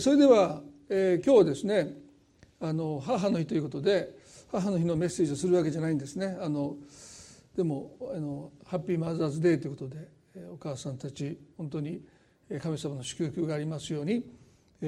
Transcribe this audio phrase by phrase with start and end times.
[0.00, 1.92] それでは、えー、今日はですね
[2.60, 4.10] あの母の日ということで
[4.50, 6.74] 母の日のメッセージをするわけじゃないんですねあの
[7.56, 10.08] でもあのハッピーマザーズデーということで
[10.52, 12.00] お母さんたち本当に
[12.60, 14.24] 神様の祝福がありますように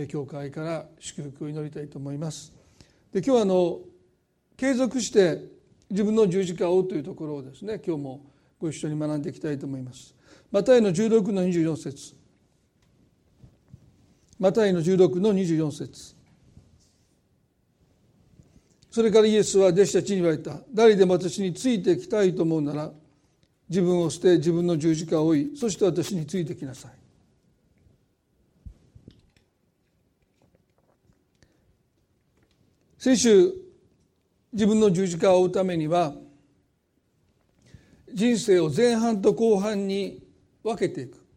[0.09, 2.53] 教会から祝福を祈りたいと思います。
[3.13, 3.79] で今日はあの
[4.57, 5.39] 継続して
[5.91, 8.27] 自分の十字架を追うというところをですね今日も
[8.59, 10.17] ご一緒に学んでいきたいと思います。
[10.51, 12.18] マタイの16の24節
[14.39, 16.15] マタイの16の24節。
[18.91, 20.61] それからイエスは弟子たちに言われた。
[20.73, 22.91] 誰でも私についてきたいと思うなら
[23.69, 26.93] 自分を捨て自分の十字架を追いそして私についてきなさい。
[32.97, 33.53] 先週
[34.53, 36.15] 自分の十字架を追うためには
[38.13, 40.21] 人生を前半と後半に
[40.63, 41.28] 分けていく。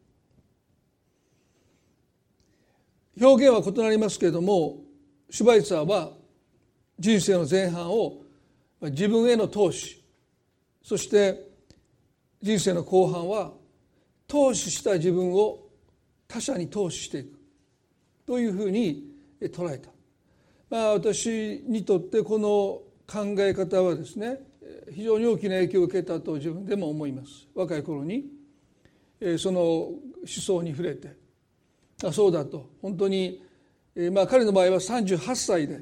[3.22, 4.80] 表現は異なりますけれども
[5.30, 6.12] シュバイツァーは
[6.98, 8.24] 人生の前半を
[8.82, 10.04] 自分への投資
[10.82, 11.48] そして
[12.42, 13.52] 人生の後半は
[14.28, 15.60] 投資した自分を
[16.28, 17.40] 他者に投資していく
[18.26, 19.04] というふうに
[19.40, 19.90] 捉えた、
[20.70, 24.40] まあ、私にとってこの考え方はですね
[24.92, 27.48] 非常に大きな影響を受けたと自分でも思います。
[27.54, 28.26] 若い頃に
[29.38, 31.21] その思想に触れて
[32.04, 32.70] あそうだと。
[32.82, 33.42] 本当に、
[34.12, 35.82] まあ、彼の場合は38歳で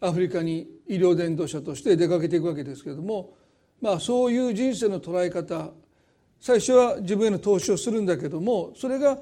[0.00, 3.34] アフリカに医療伝道者として出かけていくわけですけれども、
[3.80, 5.70] まあ、そういう人生の捉え方
[6.40, 9.18] 最初は自分への投資をするんだけどもそれが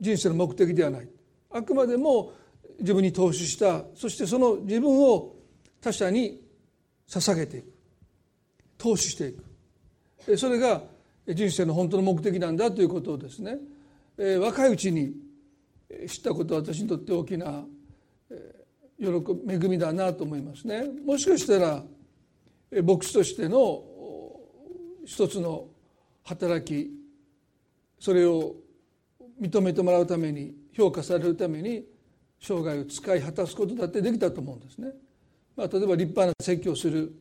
[0.00, 1.08] 人生の目的ではない。
[1.50, 2.32] あくまでも
[2.80, 5.36] 自分に投資したそしてその自分を
[5.80, 6.40] 他者に
[7.08, 7.72] 捧げていく。
[8.78, 9.34] 投資してい
[10.26, 10.36] く。
[10.36, 10.82] それが
[11.28, 13.58] 人生の本当の目的なんだということをですね
[14.16, 15.14] 若いうちに
[16.06, 17.64] 知ったことは私にとって大きな
[18.98, 19.06] 喜
[19.44, 20.84] び恵みだなと思いますね。
[21.04, 21.82] もしかしたら
[22.82, 23.84] 牧師としての
[25.04, 25.66] 一つの
[26.24, 26.90] 働き
[27.98, 28.54] それを
[29.40, 31.84] 認めてもらうために評価されるために
[32.40, 34.92] 生涯を使い果たすことだってできたと思うんですね。
[35.56, 37.12] まあ、例えば立派な説教をする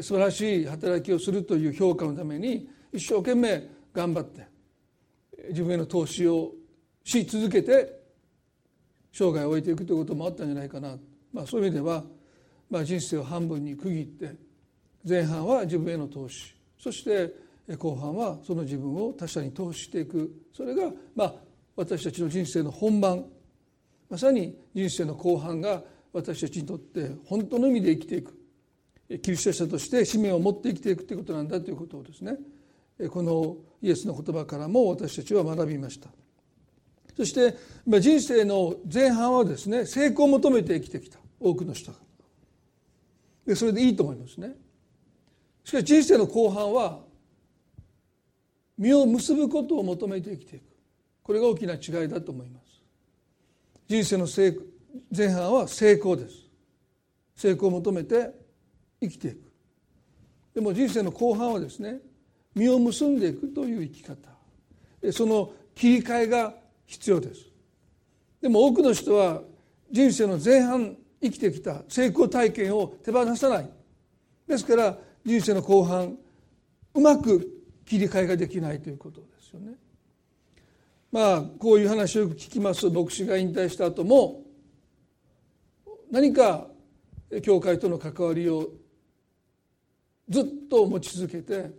[0.00, 4.46] 素晴らしい働きをするという評価のために一生懸命頑張って
[5.48, 6.52] 自分への投資を
[7.04, 8.00] し続けて
[9.12, 10.96] 生涯を終えていくということもあったんじゃないかな、
[11.32, 12.04] まあ、そういう意味では、
[12.70, 14.34] まあ、人生を半分に区切って
[15.08, 17.32] 前半は自分への投資そして
[17.74, 20.30] 後半はその自分を他者に投資していく。
[20.52, 21.34] それが、まあ、
[21.74, 23.24] 私たちの人生の本番
[24.08, 25.82] まさに人生の後半が
[26.12, 28.38] 私たちにとって本当の意味で生きていく。
[29.22, 32.36] キリスト者として使命を持って生きていくということなんだということをですね
[33.08, 36.08] このイエスの言葉からも私たちは学びました。
[37.16, 37.56] そして
[38.00, 41.98] 人生の前半はですね成功を求めて生きてきた多くの人が。
[43.46, 44.54] でそれでいいと思いますね。
[45.64, 47.00] しかし人生の後半は
[48.78, 50.62] 実を結ぶことを求めて生きていく。
[51.22, 52.66] これが大きな違いだと思います。
[53.88, 54.28] 人生の
[55.16, 56.34] 前半は成功です。
[57.34, 58.30] 成功を求めて
[59.00, 59.40] 生きていく。
[60.54, 62.00] でも人生の後半はですね
[62.56, 64.16] 実を結んでいくという生き方。
[65.12, 66.54] その切り替えが
[66.86, 67.46] 必要です。
[68.40, 69.42] でも多くの人は
[69.90, 73.70] 人生の前半生きてきた成功体験を手放さない。
[74.48, 76.16] ですから人生の後半
[76.94, 77.46] うまく
[77.84, 79.74] 切り替えができないということですよね。
[81.12, 82.88] まあこういう話をよく聞きます。
[82.88, 84.42] 牧師が引退した後も
[86.10, 86.68] 何か
[87.42, 88.70] 教会との関わりを
[90.28, 91.70] ずっと持ち続けて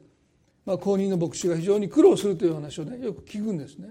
[0.68, 3.88] まあ、公認の牧師が非常に苦労するという話をねよく聞くんですね。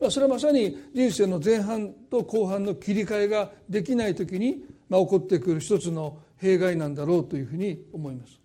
[0.00, 8.40] まあ、それはまさに人生の前半と後半の切り替えができない時に、まあ、起こってくる一つの弊害なんだろうというふうに思います。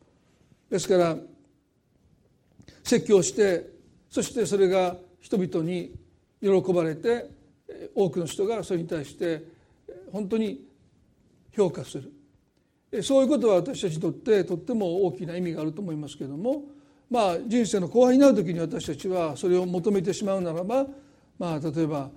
[0.70, 1.18] ですから
[2.84, 3.68] 説教して
[4.08, 5.96] そしてそれが人々に
[6.42, 7.28] 喜ばれて
[7.96, 9.44] 多くの人がそれに対して
[10.12, 10.64] 本当に
[11.52, 16.66] 評価するそういうことは私たちにとってとっても大きな意味があると思いますけれども
[17.10, 20.86] まあ、人生の後半になる時に私たちはそれを求めてしまうならば、
[21.38, 22.10] まあ、例えば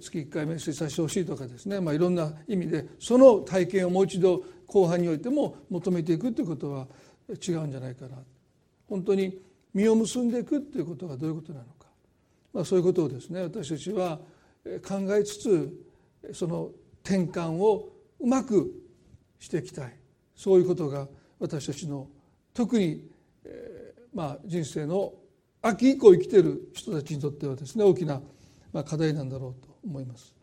[0.00, 6.86] 月1回メッセージさせてほしいとかですね、まあ、いろんな意味でその体験をもう一度後半においても求めていくということは
[7.28, 8.16] 違うんじゃないかな。
[8.88, 9.40] 本当に
[9.74, 11.86] 実を結んでいくということがどういうことなのか、
[12.52, 14.18] まあ、そういうことをですね私たちは
[14.86, 15.84] 考えつつ
[16.32, 16.70] その
[17.04, 18.72] 転換をうまく
[19.38, 19.94] していきたい。
[20.34, 21.08] そういうことが
[21.40, 22.06] 私たちの
[22.54, 23.04] 特に
[24.14, 25.12] まあ、人生の
[25.62, 28.20] 秋以降生きている人たちにとってはですね大きな
[28.84, 30.34] 課題なんだろうと思います。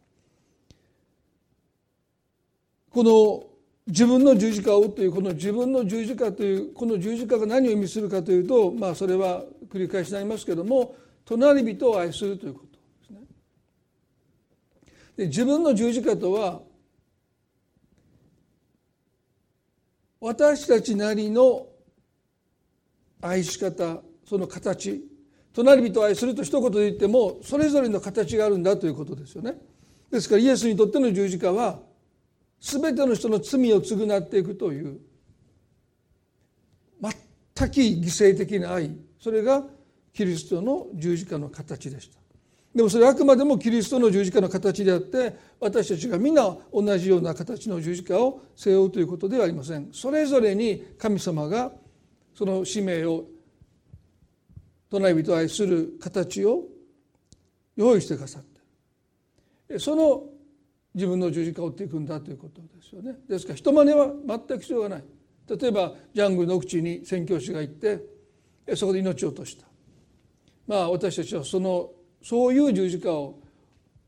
[2.89, 3.43] この
[3.87, 10.95] 自分の十字架をというこの自分の十字架というこの十字架が何を意味するかというとまあそれは繰り返しになりますけども
[11.25, 13.19] 隣人を愛するということですね。
[15.17, 16.61] で自分の十字架とは
[20.19, 21.67] 私たちなりの
[23.27, 25.03] 愛し方その形。
[25.53, 29.55] 隣人を愛すると一言で言ってもそれぞれの形があるんだということですよね。
[30.11, 31.79] ですからイエスにとっての十字架は
[32.59, 34.99] 全ての人の罪を償っていくという
[37.01, 38.91] 全く犠牲的な愛。
[39.19, 39.63] それが
[40.13, 42.19] キリストの十字架の形でした。
[42.73, 49.89] でもそれはあくまでもキリストの十字架の形であって私たちが皆同じような形の十字架を背負うということではありません。
[49.93, 51.71] それぞれに神様が
[52.35, 53.25] その使命を
[54.89, 56.63] 隣人を愛する形を
[57.75, 58.43] 用意してくださっ
[59.67, 60.23] てその
[60.93, 63.17] 自分の十字架を追っていくんだということですよね。
[63.27, 65.03] ですから人真似は全く必要がない。
[65.47, 68.01] 例えばジャングルの奥地に宣教師が行って
[68.75, 69.65] そこで命を落とした。
[70.67, 71.91] まあ私たちはその
[72.23, 73.39] そういう十字架を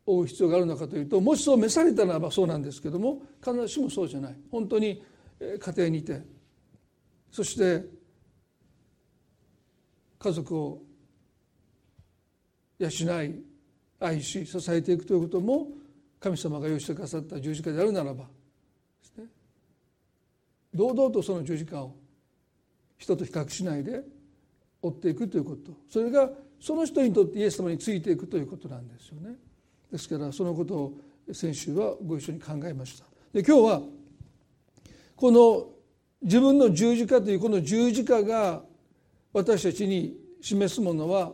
[0.05, 4.35] 追う必要があるのかというともしそう召されたならばそうなんですけども必ずしもそうじゃない。
[4.49, 5.03] 本当に
[5.39, 6.21] 家庭にいて。
[7.29, 7.83] そして
[10.19, 10.81] 家族を
[12.79, 12.89] 養
[13.23, 13.43] い
[13.99, 15.67] 愛し支えていくということも
[16.19, 18.29] 神様が用意してくださった十字架であるならばで
[19.01, 19.25] すね
[20.73, 21.95] 堂々とその十字架を
[22.97, 24.01] 人と比較しないで
[24.81, 26.29] 追っていくということそれが
[26.59, 29.35] その人にとってイエス様についていくということなんですよね。
[29.91, 30.93] ですからそのことを
[31.31, 33.05] 先週はご一緒に考えました。
[33.31, 33.81] で今日は
[35.15, 35.69] この
[36.21, 38.63] 自分の十字架というこの十字架が
[39.33, 41.33] 私たちに示すものは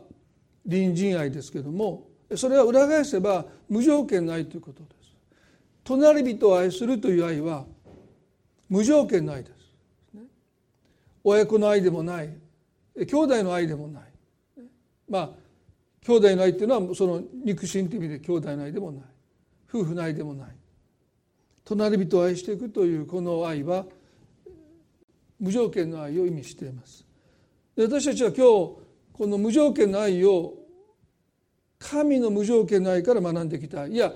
[0.64, 4.94] 隣人愛ですけどもそれは裏返せば無条件の愛ということです。
[5.84, 7.66] 隣人を愛するという愛は
[8.68, 9.54] 無条件の愛です。
[11.22, 12.30] 親子の愛でもない。
[12.96, 14.02] 兄弟の愛でもない。
[15.08, 15.30] まあ
[16.06, 19.04] 兄弟の愛っていうのはその肉親という意味で兄弟の愛でもない。
[19.68, 20.48] 夫婦の愛でもない。
[21.64, 23.86] 隣人を愛していくというこの愛は
[25.40, 27.04] 無条件の愛を意味しています。
[27.76, 28.40] 私たちは今日
[29.12, 30.54] この無条件の愛を
[31.78, 34.12] 神の無条件の愛から学んできたいや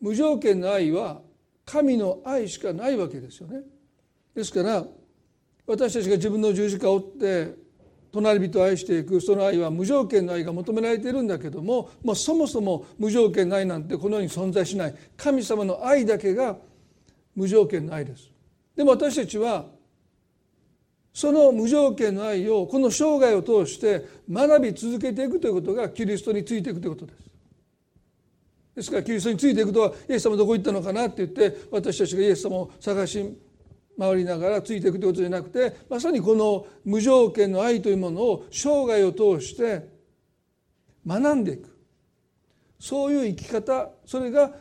[0.00, 1.20] 無条件の愛は
[1.64, 3.60] 神の愛しかないわけですよね。
[4.34, 4.84] ですから
[5.66, 7.54] 私たちが自分の十字架を追って
[8.10, 16.56] 隣人を愛していくその愛は無条件の愛が求められているんだけども、まあ、そもそも無条件の愛なんてこの世に存在しない神様の愛だけが
[17.34, 18.30] 無条件の愛です。
[18.74, 19.66] でも私たちは
[21.18, 27.18] その無条件の愛をこの生涯を通して学び続けていくということがキリストについていくということです。
[28.76, 33.36] ですからキリストについていくとはイエス様どこ行ったのかなって言って私たちがイエス様を探し
[33.98, 39.88] 回りながらついていくということじゃなくてまさにこの無条件の愛というものを生涯を通して
[41.04, 41.76] 学んでいく
[42.78, 44.52] そういう生き方それが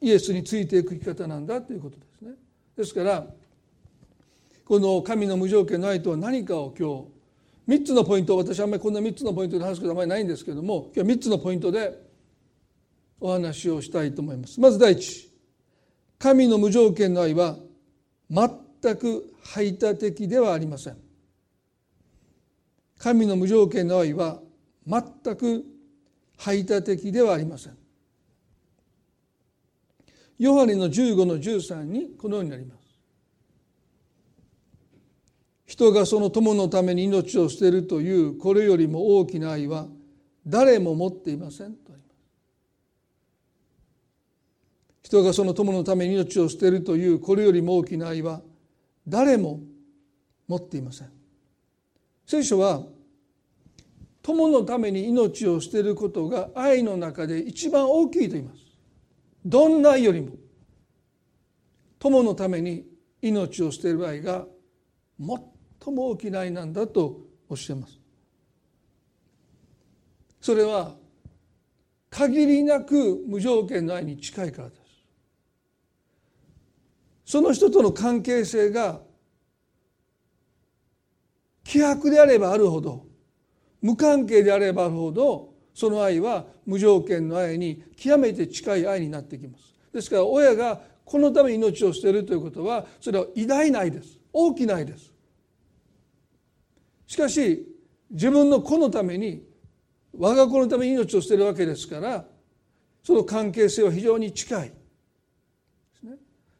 [0.00, 2.34] イエスについていく生き方なんだということですね。
[2.76, 3.26] ですから
[4.68, 7.06] この神の無条件の愛とは何かを今
[7.66, 11.98] 日3つのポイント私はあんまりこんな3つのポイントで話すことはあまりないんですけども今日は3つのポイントで
[13.18, 14.60] お話をしたいと思います。
[14.60, 15.32] まず第一
[16.18, 17.56] 神の無条件の愛は
[18.30, 20.98] 全く排他的ではありません。
[22.98, 24.38] 神の無条件の愛は
[24.86, 25.02] 全
[25.34, 25.64] く
[26.36, 27.78] 排他的ではありません。
[30.38, 32.77] ヨハネの15の13にこのようになります。
[35.68, 39.86] 人がその友のために命を捨てるというこれよりも大きな愛は
[40.46, 42.04] 誰も持っていませんとあります。
[45.02, 48.40] 人がその友のために命を捨てるというこれよりも大きな愛は
[49.06, 49.60] 誰も
[50.48, 51.10] 持っていません。
[52.26, 52.82] 聖書は
[54.22, 58.60] 友のために命を捨てることが愛の中で一番大きいと言います。
[59.44, 60.30] どんな愛よりも
[61.98, 62.86] 友のために
[63.20, 64.46] 命を捨てる愛が
[65.20, 65.57] 最
[65.88, 67.98] 最も大きな愛なんだとおっしゃいます。
[70.40, 70.94] それは
[72.10, 74.80] 限りなく無条件の愛に近いからです。
[77.24, 79.00] その人との関係性が
[81.64, 83.04] 希薄であればあるほど
[83.82, 89.74] 無関係であればあるほどその愛は無条件の愛に極めて近い愛になってきます。
[89.92, 94.18] ですから親がこのために命を捨てるということはそれは偉大な愛です。
[94.32, 95.17] 大きな愛です。
[97.08, 97.66] しかし
[98.10, 99.42] 自分の子のために
[100.16, 102.24] 我が子のために命を捨てるわけですから
[103.02, 104.72] その関係性は非常に近い。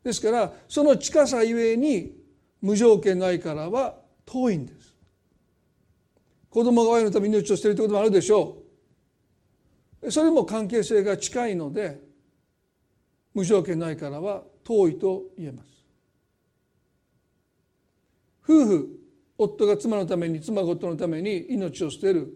[0.02, 0.22] です。
[0.22, 2.16] からその近さゆえに
[2.62, 4.96] 無条件の愛からは遠いんです。
[6.48, 8.62] 子供が親のために命を捨てるということもあるでしょ
[10.02, 10.10] う。
[10.10, 12.00] それも関係性が近いので
[13.34, 15.68] 無条件の愛からは遠いと言えます。
[18.44, 18.97] 夫婦
[19.38, 22.34] 夫が妻のために妻が夫のために命を捨てる。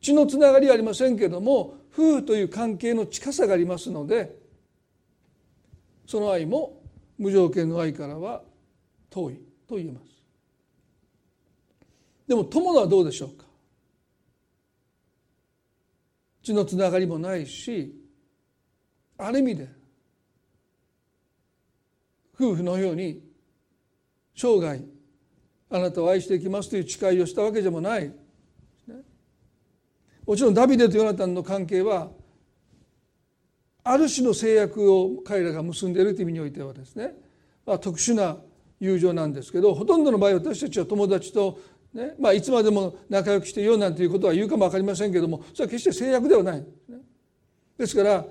[0.00, 4.38] 血のつながりはありませんけれども夫婦という関係の近さがありますので
[6.06, 6.80] その愛も
[7.18, 8.42] 無条件の愛からは
[9.10, 9.34] 遠い
[9.66, 10.06] と言えます。
[12.26, 13.44] でも友のはどうでしょうか？
[16.42, 17.94] 血のつながりもないし
[19.18, 19.68] ある意味で
[22.34, 23.20] 夫婦のように
[24.34, 24.80] 生涯
[25.70, 28.12] あなたを愛していきますという誓いをしたわけでもない。
[30.26, 32.10] もちろんダビデとヨナタンの関係は
[33.82, 37.14] ある種の制約を彼らが結んでいるという意味においてはですね、
[37.66, 38.36] まあ、特殊な
[38.78, 41.58] 友情なんですけどほとんどの場合私たちは友達と、
[41.94, 42.14] ね。
[42.20, 46.60] まあ、いつまでも仲良くしていようなんていうことは言うかも分かりませんけどもそれは決して制約ではない。
[46.60, 46.98] ですね。
[47.78, 48.24] ですから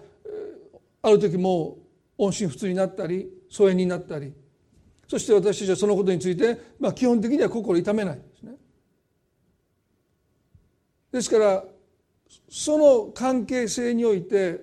[1.01, 1.77] ある時も
[2.17, 4.33] 音信不通になったり疎遠になったり
[5.09, 8.51] そして私たちはそのことについて、まあ、基本的には心痛めないですね。
[11.11, 11.63] ですから
[12.47, 14.61] その関係性において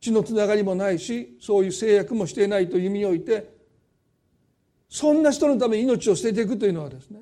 [0.00, 3.48] 血のつながりもないしそういう制約もしていないという意味において
[4.88, 7.20] そんな人のために命を捨てていくというのはですね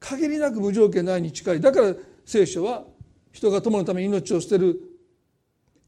[0.00, 1.94] 限りなく無条件の愛に近いだから
[2.24, 2.82] 聖書は
[3.30, 4.80] 人が友のために命を捨てる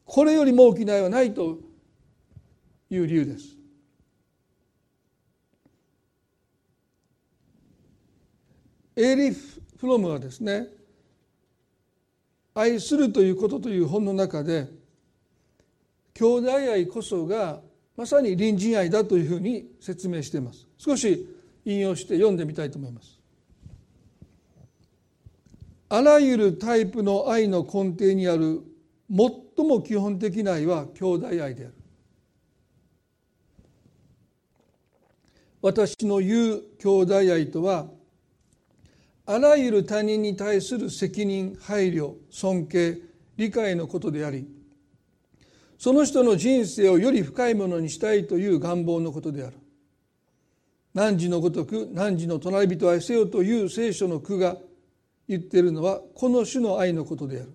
[0.04, 1.58] これよりも大きな愛はないと
[2.90, 3.57] いう理由です。
[8.98, 10.66] エーリフ・フロムはですね
[12.52, 14.66] 愛するということという本の中で
[16.14, 17.60] 兄弟愛こそが
[17.96, 20.66] まさに隣人愛だというふうに説明しています。
[20.78, 21.28] 少し
[21.64, 23.20] 引用して読んでみたいと思います。
[25.88, 28.62] あらゆるタイプの愛の根底にある
[29.08, 31.74] 最も基本的な愛は兄弟愛である。
[35.62, 37.86] 私の言う兄弟愛とは
[39.30, 42.96] あらゆる他人に対する責任配慮尊敬
[43.36, 44.48] 理解のことであり
[45.76, 49.56] その人の人生をより深いものにしたいという願望のことである。
[50.94, 54.56] 汝のごとく汝の隣人を愛せよという聖書の句が
[55.28, 57.52] 言っているのはこの種の愛のことである。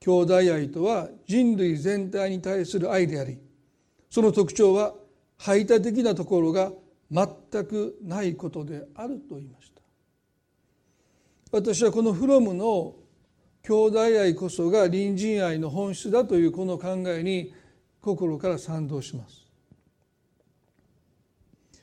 [0.00, 3.38] 兄弟愛とは人類全体に対する愛であり
[4.10, 4.92] その特徴は
[5.38, 6.72] 排他的なところが
[7.10, 7.26] 全
[7.64, 9.81] くないことであると言いました。
[11.52, 12.94] 私はこのフロムの
[13.62, 17.54] 兄弟愛こそが隣人愛の本質だというこの考えに
[18.00, 19.42] 心から賛同します。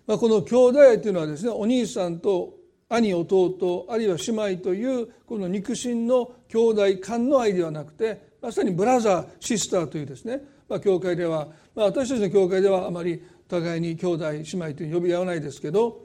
[0.08, 2.56] まあ、この兄弟愛というのはですねお兄さんと
[2.90, 16.00] 兄弟あるいは姉妹というこの肉親の兄弟間の愛ではなくてまさにブラザーシスターというですね、まあ、教会では、まあ、私たちの教会ではあまり互いに兄弟姉妹と呼び合わないですけど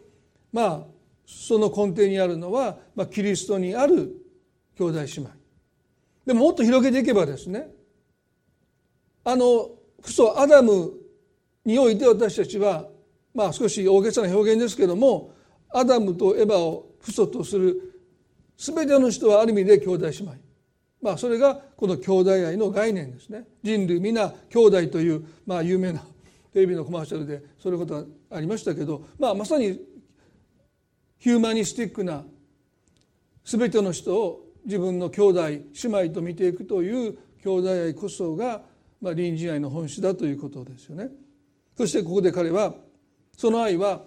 [0.52, 0.93] まあ
[1.26, 4.12] その根底にあるのは、まあ、キリストにある
[4.76, 5.30] 兄弟姉妹。
[6.26, 7.68] でももっと広げていけばですね
[9.24, 9.70] あの
[10.02, 10.92] 父祖アダム
[11.64, 12.88] において私たちは
[13.34, 15.32] まあ少し大げさな表現ですけども
[15.70, 18.00] アダムとエバを父祖とする
[18.56, 20.34] 全ての人はある意味で兄弟姉妹。
[21.02, 23.44] まあそれがこの兄弟愛の概念ですね。
[23.62, 26.00] 人類皆兄弟というまあ有名な
[26.52, 29.80] テレビのコマーシャルでそういうことがありましたけど、まあ、まさに
[31.24, 32.22] ヒューマニスティックな
[33.46, 38.60] 全ての人を自分の兄弟姉妹と見ていくという兄弟愛こそが、
[39.00, 41.08] まあ、隣人愛の本質だということですよね。
[41.78, 42.74] そしてここで彼は
[43.34, 44.02] その愛は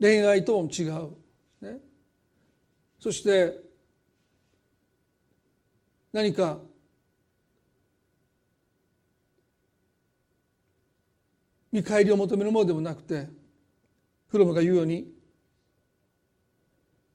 [0.00, 1.10] 恋愛とも違う、
[1.60, 1.76] ね、
[2.98, 3.52] そして
[6.14, 6.60] 何か
[11.70, 13.28] 見返りを求めるものでもなくて
[14.28, 15.20] フロムが言うように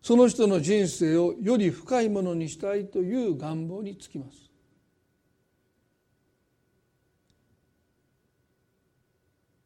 [0.07, 4.49] その人の人生をより深いものにしたいという願望につきます。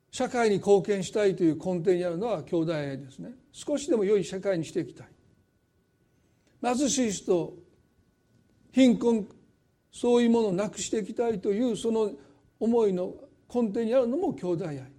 [0.10, 3.36] 社会に貢献したいという根底にあるのは兄弟愛ですね。
[3.52, 5.08] 少しでも良い社会にしていきたい。
[6.64, 7.54] 貧しい人
[8.72, 9.28] 貧困
[9.92, 12.14] そういうものをなくしていきたいというその
[12.60, 13.14] 思いの
[13.48, 14.92] 根底にあるのも兄弟愛、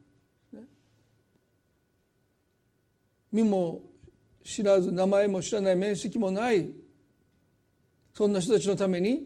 [3.33, 3.81] 身も
[4.45, 6.71] 知らず名前も知らない面識もない
[8.15, 9.23] そんな人たちのために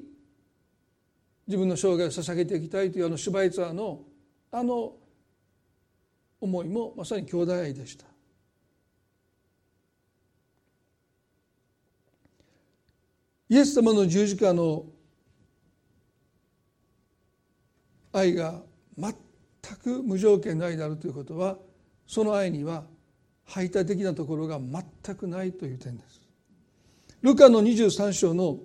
[1.47, 4.01] 自分の生涯を捧げていきたいというあのシュバイツァーの
[4.51, 4.95] あの
[6.41, 8.05] 思いもまさに兄弟愛でした。
[13.49, 14.87] イエス様の十字架の
[18.13, 18.63] 愛が
[18.99, 19.15] 全
[19.83, 21.57] く無条件の愛であるということは
[22.07, 22.85] その愛には
[23.47, 26.21] 排他的なところが全くないという点です。
[27.23, 28.59] ルカの23章の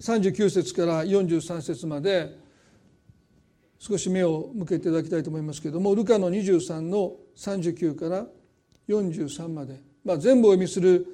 [0.00, 2.36] 39節から43節まで
[3.78, 8.26] 少し目を向けていただきたいと思いますけれどもルカの23の39から
[8.88, 11.06] 43まで、まあ、全部お読みする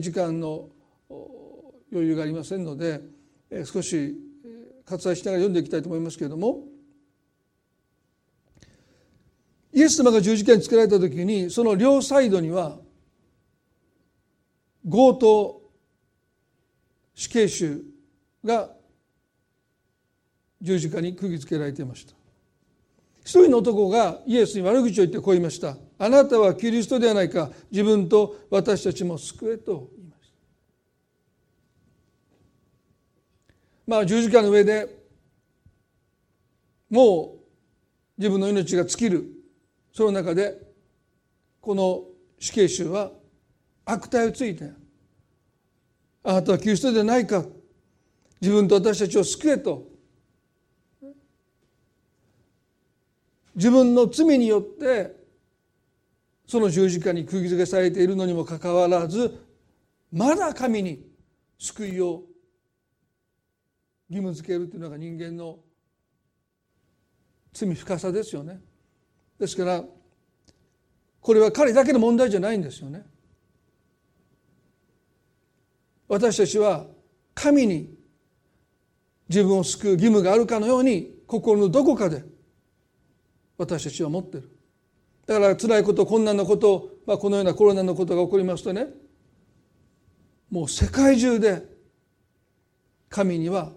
[0.00, 0.68] 時間の
[1.90, 3.00] 余裕がありませんので
[3.64, 4.14] 少し
[4.84, 6.64] 割愛しながら読んでいきたいと思いますけれども
[9.72, 12.78] イエス様が十字架につけられた時にその両サイドには
[14.90, 15.62] 強盗
[17.14, 17.84] 死刑囚
[18.44, 18.70] が
[20.60, 22.14] 十字架に釘付けられていました。
[23.24, 25.76] 一人の男がイエスに悪口を言ってこう言いました。
[25.98, 27.50] あなたはキリストではないか。
[27.70, 30.34] 自分と私たちも救えと言いました。
[33.86, 34.88] まあ十字架の上で
[36.88, 37.38] もう
[38.16, 39.37] 自分の命が尽きる。
[39.98, 40.56] その中で
[41.60, 42.04] この
[42.38, 43.10] 死刑囚は
[43.84, 44.70] 悪態をついて
[46.22, 47.44] あなたはキリストでないか。
[48.40, 49.88] 自分と私たちを救えと。
[53.56, 55.16] 自分の罪によって
[56.46, 59.44] その十字架に釘付けされているのにもかかわらず
[60.12, 61.04] まだ神に
[61.58, 62.22] 救いを
[64.08, 65.58] 義務付けるというのが人間の
[67.52, 68.60] 罪深さですよね。
[69.38, 69.84] ですから
[71.20, 73.04] これは彼だけの問題じゃないんですよね。
[76.08, 76.86] 私たちは
[77.34, 77.94] 神に
[79.28, 82.24] 自分を救う義務があるかのように心のどこかで
[83.58, 84.50] 私たちは持ってる
[85.26, 88.86] だから辛いこと困難なこと、まあ、このようなコロナのことが起こりますとね
[90.50, 91.62] もう世界中で
[93.10, 93.72] 神には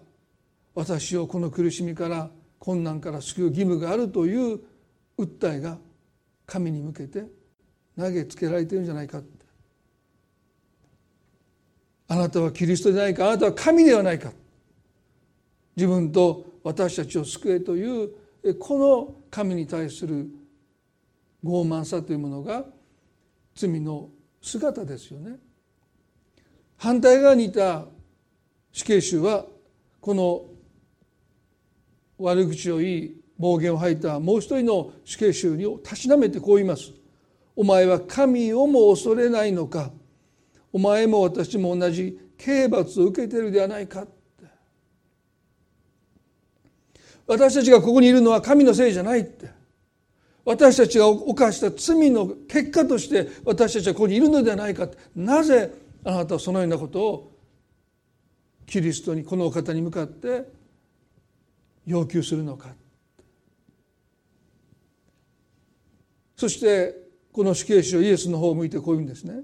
[0.74, 4.62] 私をこの苦しみから困難から救う義務があるという
[5.18, 5.78] 訴えが
[6.46, 7.26] 神に向けて
[7.98, 9.22] 投げつけられてるんじゃないか
[12.12, 13.30] あなたはキリストでないか。
[13.30, 14.34] あなたは神ではないか。
[15.78, 18.12] 自分と私たちを救えという
[18.60, 20.28] この神に対する
[21.42, 22.66] 傲慢さというものが
[23.56, 24.10] 罪の
[24.42, 25.38] 姿ですよね。
[26.76, 27.86] 反対側にいた
[28.74, 29.46] 死刑囚は
[30.02, 30.48] この
[32.18, 36.92] 悪口を言い暴言を吐いたもう一人の死刑囚にたしなめてこう言います。
[37.56, 39.92] お前は神をも恐れないのか。
[40.72, 44.06] お前も私も同じ刑罰を受けてるではないか。
[47.28, 49.50] 私たちがここにいるのは神のせいじゃないって。
[50.46, 54.88] 私たちが犯した罪の結果として私たちはここにいるのではないか。
[55.16, 55.74] なぜ
[56.04, 57.32] あなたはそのようなことを
[58.66, 60.46] キリストにこのお方に向かって
[61.86, 62.70] 要求するのか。
[66.42, 66.96] そして
[67.32, 69.44] この死刑囚イエスの方を向いてこう言うんですね。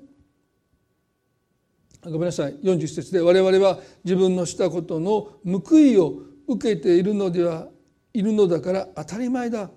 [2.03, 2.55] ごめんなさい。
[2.55, 7.67] 40節で我々は自分のしたことの報いを受けているのでは
[8.15, 9.69] いるのだから当たり前だ。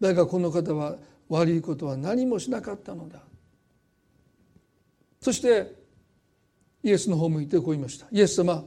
[0.00, 0.96] だがこの方は
[1.28, 3.20] 悪いことは何もしなかったのだ。
[5.20, 5.72] そして
[6.82, 8.08] イエスの方を向いてこう言いました。
[8.10, 8.64] イエス様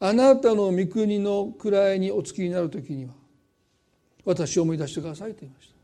[0.00, 3.12] あなたの御国の位にお付きになる時には
[4.24, 5.75] 私を思い出してくださいと言いました。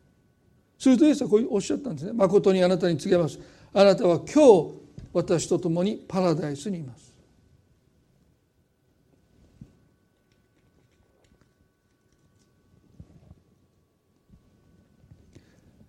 [0.82, 2.12] するとイエスはこうおっしゃったんですね。
[2.12, 3.38] 誠にあなたに告げます。
[3.72, 4.74] あなたは今日
[5.12, 7.14] 私と共にパラダイスにいます。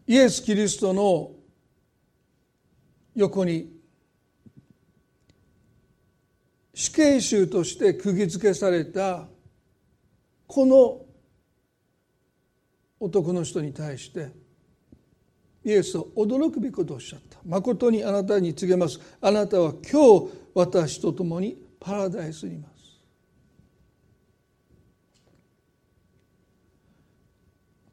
[0.06, 1.32] イエス・キリストの
[3.16, 3.74] 横に
[6.72, 9.28] 死刑囚として釘付けされた
[10.46, 11.02] この
[13.00, 14.43] 男の人に対して
[15.66, 17.40] イエスは驚くべきことをおっしゃった。
[17.46, 19.00] 誠にあなたに告げます。
[19.22, 22.74] あなたは今日私と共にパラダイスにいます。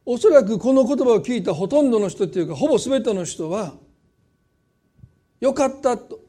[0.05, 3.73] おそらくこの言葉を聞いたほとんどの人というかほぼ全ての人は
[5.39, 6.19] よかったと。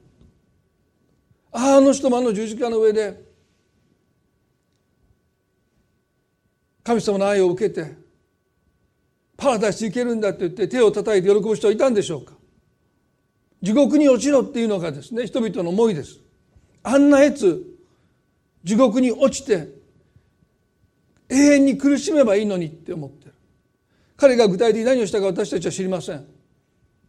[1.50, 3.20] ああの人もあの十字架の上で
[6.82, 8.01] 神様の愛を受けて
[9.42, 12.34] パラダイス行けるんだって言って手を叩いて喜ぶ人はいたんでしょうか？
[13.60, 16.20] 地獄に落ちろっていうのがですね人々の思いです。
[16.84, 17.66] あんなやつ
[18.62, 19.68] 地獄に落ちて
[21.28, 23.34] 永遠に苦しめばいいのにって思ってる。
[24.16, 26.24] 彼が具体的に何をしたか私たちは知りません。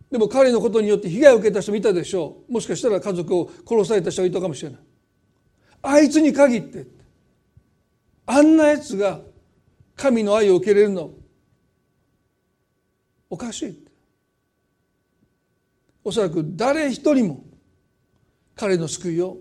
[0.09, 2.53] でも彼のことによって被害を受けた人もいたでしょう。
[2.53, 4.79] もしかしたら家族を殺された人がいたかもしれない。
[5.83, 6.87] あいつに限って。
[8.25, 9.19] あんなやつが
[9.95, 11.11] 神の愛を受けれるの
[13.33, 13.83] おかしい
[16.03, 17.43] おそらく誰一人も
[18.55, 19.37] 彼の救いを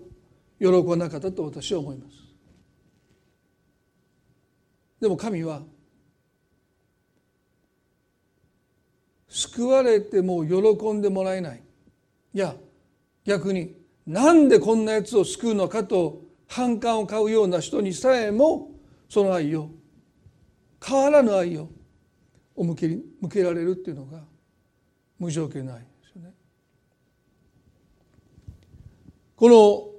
[0.59, 2.15] 喜ばなかったと私は思います。
[4.99, 5.61] でも神は
[9.27, 11.61] 救われても喜んでもらえない。
[12.33, 12.55] いや
[13.25, 13.75] 逆に
[14.07, 18.71] なんでこんなやつを救うのかと反感を買うような人にさえも
[19.07, 19.69] その愛を
[20.83, 21.69] 変わらぬ愛を
[22.55, 22.87] 向け
[23.21, 24.21] 向けられるっていうのが
[25.17, 26.33] 無条件の愛ですよね。
[29.35, 29.93] この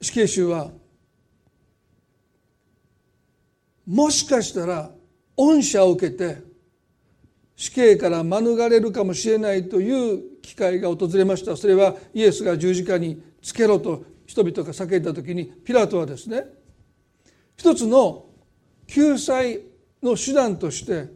[0.00, 0.70] 死刑囚は
[3.86, 4.90] もしかしたら
[5.36, 6.42] 恩赦を受けて
[7.56, 16.44] 死刑から免れるかもしれないという機会が訪れましたそれはイエスが十字架につけろと人々が叫んだ時にピラトはですね
[17.56, 18.26] 一つの
[18.86, 19.62] 救済
[20.02, 21.08] の手段として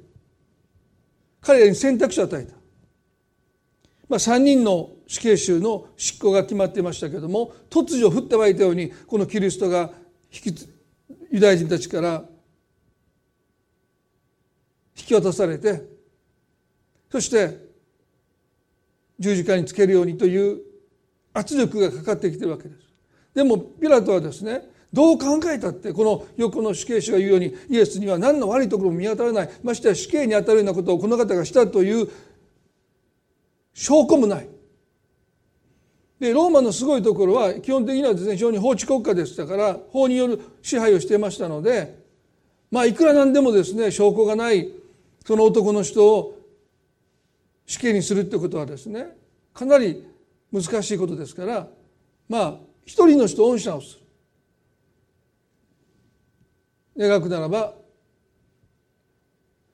[1.42, 2.54] 彼らに選択肢を与えた、
[4.08, 9.90] まあ、3人の死刑囚の執行が決まっていましたけれども突如降って湧いたようにこのキリストが
[10.32, 10.68] 引き
[11.30, 12.24] ユダヤ人たちから
[14.96, 15.82] 引き渡されて
[17.10, 17.58] そして
[19.18, 20.60] 十字架につけるようにという
[21.34, 22.80] 圧力がかかってきてるわけです。
[23.34, 32.08] でもピラトはですねどう考えたってこの横の死刑囚が言うようにイエスには何の悪いところも見当たらないましてや死刑に当たるようなことをこの方がしたという
[33.72, 34.48] 証拠もない。
[36.20, 41.98] でローマのすごいところは基本的にはですね非常に法治国家でしたから法による支配をしていましたので
[42.70, 44.68] まあいくらなんでもですね証拠がない
[45.26, 46.38] その男の人を
[47.66, 49.16] 死刑にするってことはですね
[49.52, 50.06] かなり
[50.52, 51.66] 難しいことですから
[52.28, 54.01] まあ一人の人を恩赦をする
[56.96, 57.74] 描くならば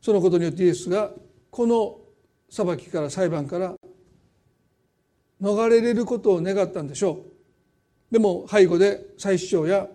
[0.01, 1.11] そのことによってイエスが
[1.51, 1.99] この
[2.49, 3.75] 裁きから裁判から
[5.41, 7.25] 逃れれることを願ったんでしょ
[8.11, 8.13] う。
[8.13, 9.87] でも背後で祭司長や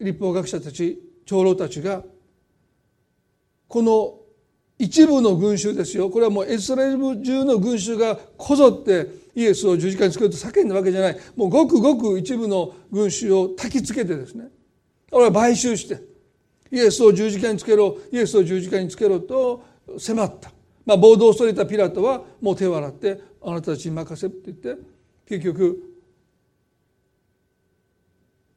[0.00, 2.02] 立法学者たち長老たちが
[3.68, 4.18] この
[4.78, 6.10] 一部の群衆ですよ。
[6.10, 11.16] これはもうエスラエル中の群衆がこぞってイエスを十字架につけると叫んだわけじゃない。
[11.36, 14.48] もうごくごく一部の群衆を焚きつけてですね。
[15.10, 16.02] 俺は買収して
[16.70, 19.64] イエスを十字架につけろイエスを十字架につけろと
[19.96, 20.50] 迫った、
[20.84, 24.82] まあ、暴動を恐れたピラトはもう手を洗ってあなたたちに任せって言って
[25.26, 25.78] 結局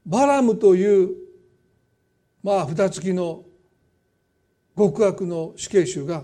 [0.05, 1.11] バラムという
[2.41, 3.43] まあ札付きの
[4.75, 6.23] 極悪の死刑囚が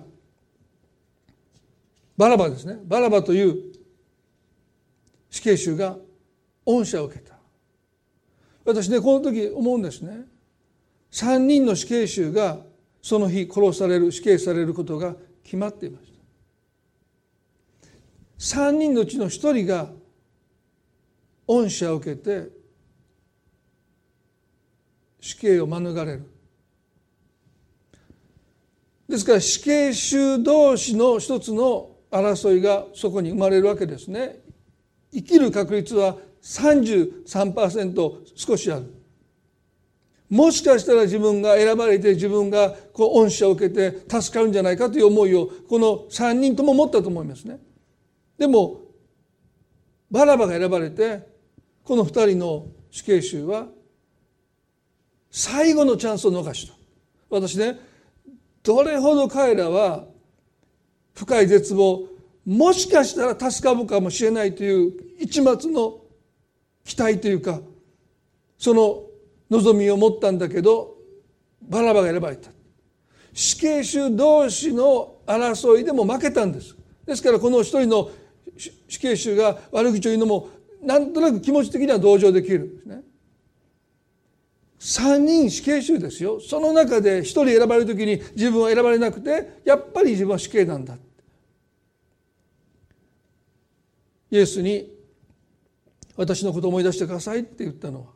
[2.18, 2.80] バラバですね。
[2.86, 3.73] バラバという
[5.34, 5.98] 死刑囚が
[6.64, 7.34] 恩赦を受けた。
[8.64, 10.26] 私ねこの時思うんですね。
[11.12, 12.60] 3人の死刑囚が
[13.02, 16.12] その日殺される死刑されることが決まっていまし
[18.46, 18.60] た。
[18.68, 19.90] 3人のうちの1人が
[21.48, 22.50] 恩赦を受けて
[25.20, 26.30] 死刑を免れる。
[29.10, 34.43] ですから死刑囚同士の一つの争いがそこに生まれるわけですね。
[35.14, 38.94] 生きる確率は33%少しある。
[40.30, 47.60] もしかしたら自分が選ばれて自分がこう恩赦を受けて助かるんじゃないかという思いをこの3人とも持ったと思いますね。
[48.40, 48.82] でも
[50.10, 51.28] バラバが選ばれて
[51.84, 53.68] この2人の死刑囚は
[55.30, 56.74] 最後のチャンスを逃した。
[57.30, 57.80] 私ね
[58.64, 60.06] どれほど彼らは
[61.14, 62.08] 深い絶望
[62.46, 66.02] もしかしたら助かるかもしれないという一末の
[66.84, 67.62] 期待というか
[68.58, 69.04] その
[69.50, 70.96] 望みを持ったんだけど
[71.62, 72.50] バラバが選ばれた。
[73.34, 76.76] 死刑囚同士の争いでも負けたんです。
[77.06, 78.10] ですからこの一人の
[78.58, 80.50] 死刑囚が悪口を言うのも
[80.82, 83.02] なんとなく気持ち的には同情できるんですね。
[84.80, 86.40] 3人死刑囚ですよ。
[86.42, 90.98] その中で1人選ばれる時に自分は選ばれなくてやっぱり自分は死刑なんだ。
[94.34, 94.92] イエスに
[96.16, 98.08] 私のことを思い出してくださいって言ったのは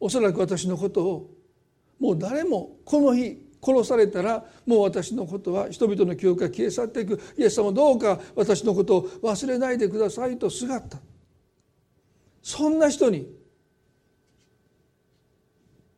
[0.00, 1.30] おそらく私のことを
[2.00, 7.20] もう誰もこの日殺されたらもう私のことは人々の記憶が消え去っていく。
[7.36, 10.98] イエス様どうか私のことを忘れないでくださいとすがった。
[12.42, 13.32] そんな人に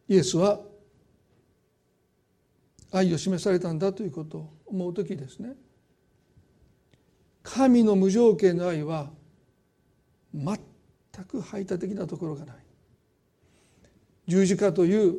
[0.08, 0.60] イエスは
[2.92, 5.54] 愛を示されたんだということを思う時ですね。
[7.42, 9.10] 神の無条件の愛は
[10.34, 10.58] 全
[11.26, 12.56] く排他的なところがない。
[14.26, 15.16] 十字架という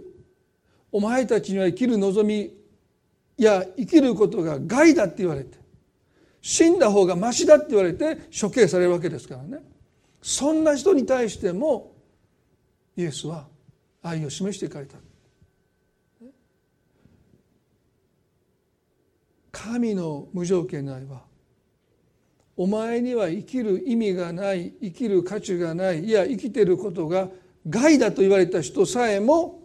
[0.92, 2.54] お前たちには生きる望み
[3.38, 5.58] や生きることが害だって言われて
[6.42, 9.60] 死んだ方がましだって言われて処刑されるわけですからね。
[10.22, 11.96] そんな人に対しても
[12.96, 13.48] イエスは
[14.02, 14.98] 愛を示していかれた。
[19.52, 21.24] 神の無条件の愛は
[22.62, 27.28] お前には生きる意味がない生きる価値がないいや生きてることが
[27.68, 29.64] 害だと言われた人さえも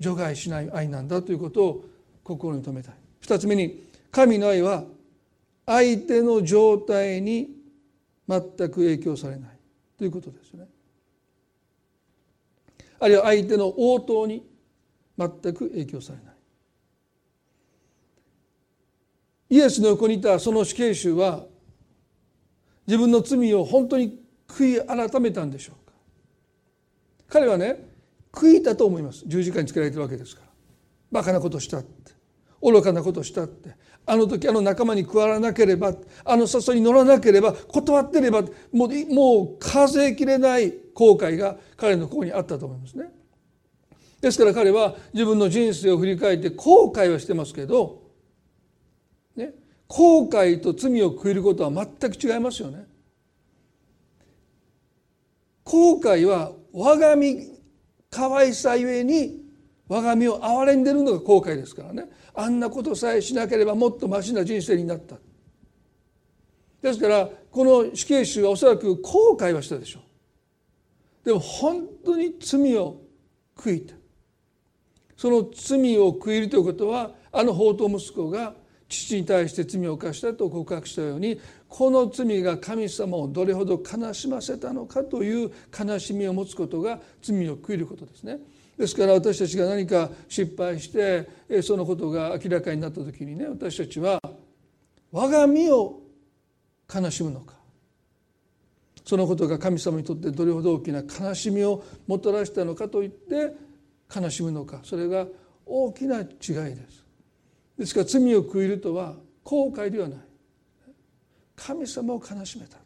[0.00, 1.84] 除外しない愛なんだということを
[2.24, 2.94] 心に留めたい。
[3.20, 4.82] 二つ目に神の愛は
[5.64, 7.50] 相手の状態に
[8.28, 9.50] 全く影響されない。
[9.96, 10.66] ということですよね。
[12.98, 14.44] あるいは相手の応答に
[15.16, 16.31] 全く影響されない。
[19.52, 21.44] イエスの横にいたその死刑囚は
[22.86, 25.92] 自分の罪を本当に悔い改めたんでしょうか。
[27.28, 27.84] 彼はね
[28.32, 29.24] 悔いたと思います。
[29.26, 30.48] 十字架につけられてるわけですから。
[31.10, 32.12] バカなことしたって。
[32.62, 33.76] 愚かなことしたって。
[34.06, 35.92] あの時あの仲間に加わらなければ
[36.24, 38.40] あの誘いに乗らなければ断ってれば
[38.72, 43.04] もうもう数えきれない後悔が彼の心にあったと思いますね。
[44.22, 48.01] ですから彼は自分の人生を振り返って後悔はしてますけど、
[49.94, 52.86] 後悔と罪を悔いることは全く違いますよね。
[55.64, 57.58] 後悔は我が身
[58.08, 59.42] 可愛さゆえに
[59.88, 62.06] 我が身を憐れんでるのが後悔ですからね。
[62.34, 65.16] あんなことさえしなければもっとましな人生になった。
[66.80, 70.00] ですからこの死刑囚はおそらく後悔はしたでしょ
[71.22, 71.26] う。
[71.26, 73.02] でも本当に罪を
[73.54, 73.94] 悔いた。
[75.18, 78.54] その罪を悔いるということはあの宝刀息子が
[78.92, 88.38] 父に対して罪を犯したと告白したようにこの罪が神様をどれほど悲しませたのかという悲しみを持つことが罪を悔いることですね。
[88.76, 94.20] ですから私たちが何か失敗してそのことが明らかになった時にね私たちは
[95.10, 96.00] 我が身を
[96.92, 97.54] 悲しむのか。
[99.04, 103.52] そのことが神様にとってどれほど大きな悲しみをもたらしたのかといって
[104.14, 104.80] 悲しむのか。
[104.84, 105.26] それが
[105.66, 107.01] 大きな違いです。
[107.78, 110.18] ですから罪を悔いるとは後悔ではない。
[111.56, 112.78] 神様を悲しめた。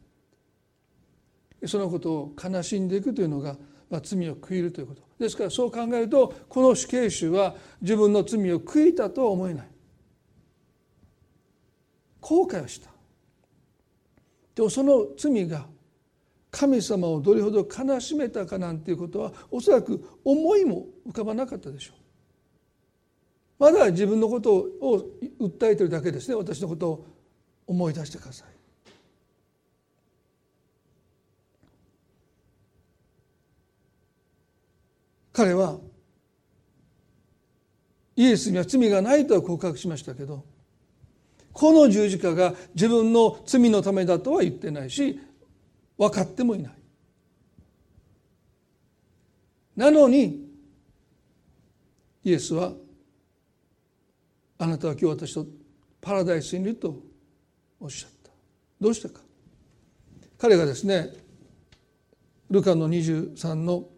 [1.67, 3.57] そのことを悲しんでいくというのが、
[3.91, 5.03] まあ、罪を悔いるということ。
[5.19, 9.67] ですからそう考えるとこの死刑囚は自分の罪を悔いたとは思えない。
[12.21, 12.91] 後悔をした。
[14.55, 15.67] でもその罪が
[16.51, 22.06] 神様をどれほど悲しめたかなんていうことはおそらく思いも浮かばなかったでしょう。
[23.59, 26.35] まだ自分のことを訴えてるだけですね。
[26.35, 27.07] 私のことを
[27.67, 28.49] 思い出してください。
[35.33, 35.79] 彼は
[38.17, 40.43] イエスには罪がないとは告白しましたけど
[41.53, 45.21] この十字架が自分の罪のためだとは言ってないし
[45.99, 46.73] 分かってもいない。
[49.77, 50.47] なのに
[52.25, 52.73] イエスは
[54.59, 55.47] あなたは今日私と
[56.01, 56.97] パラダイスにいると
[57.81, 58.31] おっしゃった。
[58.81, 59.21] どうしたか。
[60.39, 61.13] 彼がですね
[62.51, 63.89] ルカの23の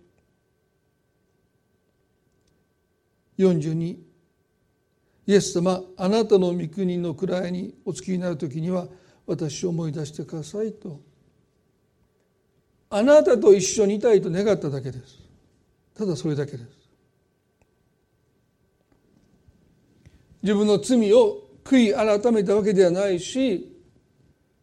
[3.38, 3.98] 42
[5.26, 8.88] イエス様あなたの御国の位にお付きになる時には
[9.26, 11.00] 私を思い出してくださいと。
[12.90, 15.18] あなたと一緒にいたいと願っただけです。
[15.94, 16.77] ただそれだけです。
[20.48, 23.70] 自分の罪を悔い改めたわけではないし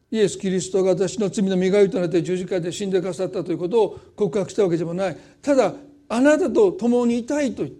[0.10, 5.18] イエス・キリストが私の罪の身代わりとなって十字架で死んでくださったということを告白したわけでもない。
[5.44, 5.76] ただ
[6.10, 7.76] あなたと共にいたいと言っ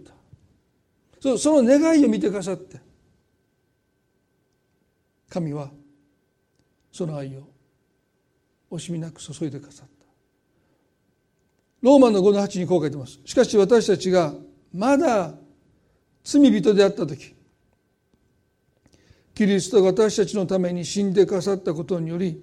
[1.20, 1.36] た。
[1.36, 2.80] その願いを見てくださって
[5.28, 5.70] 神は
[6.92, 7.42] その愛を
[8.70, 10.06] 惜しみなく注いでくださった。
[11.82, 13.18] ローマの5の8にこう書いてます。
[13.24, 14.32] しかし私たちが
[14.72, 15.34] まだ
[16.22, 17.35] 罪人であった時
[19.36, 22.42] キリストが私たちのために死んでくださったことにより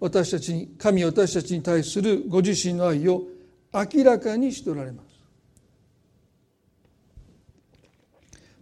[0.00, 3.24] 私たちに神私たちに対するご自身の愛を
[3.70, 5.08] 明らかにしておられます。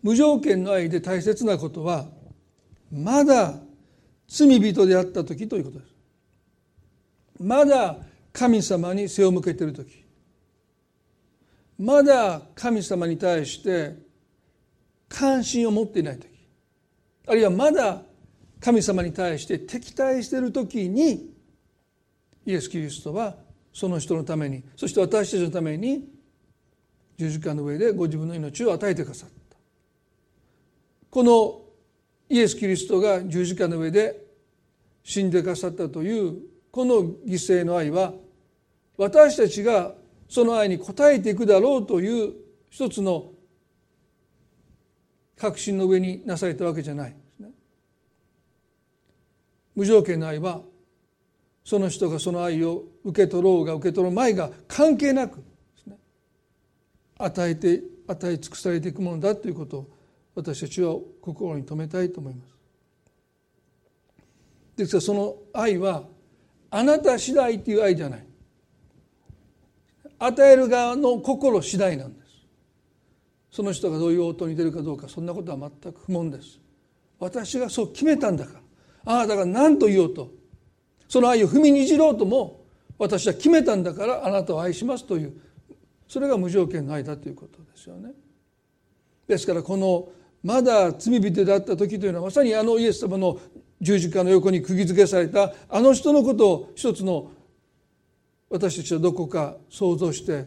[0.03, 2.07] 無条件の愛で大切なことは
[2.91, 3.55] まだ
[4.27, 5.93] 罪人であった時ということです。
[7.39, 7.99] まだ
[8.33, 10.05] 神様に背を向けている時。
[11.79, 13.95] まだ神様に対して
[15.09, 16.38] 関心を持っていない時。
[17.29, 18.03] あるいはまだ
[18.61, 21.31] 神様に対して敵対している時に
[22.47, 23.37] イエス・キリストは
[23.73, 26.09] その人のためにそして私たちのために
[27.19, 29.57] 十字架の上でご自分の命を与えてくださった
[31.11, 31.61] この
[32.31, 34.27] イエス・キリストが十字架の上で
[35.05, 36.39] 死んでくださったという
[36.71, 38.13] この犠牲の愛は
[38.97, 39.93] 私たちが
[40.29, 42.33] その愛に応えていくだろうという
[42.71, 43.33] 一つの
[45.37, 47.18] 確信の上になされたわけじゃない。
[49.79, 50.63] 無条件の愛は
[51.65, 55.43] その人がその愛を受け取ろうが受け取る前が関係なくで
[55.85, 55.97] すね
[57.17, 59.91] 与えて与え尽くされていくものだということを
[60.35, 62.49] 私たちは心に留めたいと思います。
[64.79, 66.03] ですからその愛は
[66.71, 68.27] あなた次第という愛じゃない。
[70.19, 72.31] 与える側の心次第なんです。
[73.53, 76.59] その人がどういう応答に出るかどうかそんなことは全く不問です。
[77.21, 78.68] 私がそう決めたんだから。
[79.09, 80.31] ああだから何と言おうと。
[81.09, 82.67] その愛を踏みにじろうとも
[82.99, 85.33] 私は決めたんだからあなたを愛しますという。
[86.07, 88.11] それが無条件の愛だということですよね。
[89.27, 90.11] ですからこの
[90.43, 93.41] まだ罪人であった時というのはまさにあのイエス様の
[93.81, 97.31] 十字架の横に釘付けされたあの人のことを一つの
[98.51, 100.45] 私たちはどこか想像して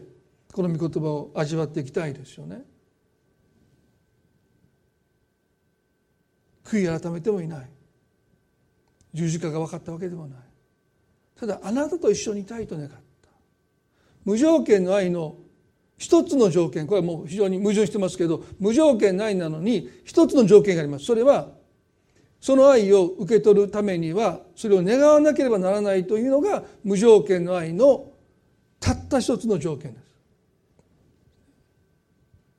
[0.52, 2.62] この御言葉を味わっていきたいですよね。
[6.64, 7.68] 悔い改めてもいない。
[9.12, 10.38] 十字架が分かったわけでもない
[11.38, 12.96] ただあなたと一緒にいたいと願った
[14.24, 15.36] 無条件の愛の
[15.98, 21.48] 一つの条件これはもう非常に矛盾してますけど無条件の愛なのに一つの条件がありますそれは
[22.40, 28.10] その愛を受け取るためにはそれを願わなければならないというのが無条件の愛の
[28.80, 30.02] たった一つの条件です。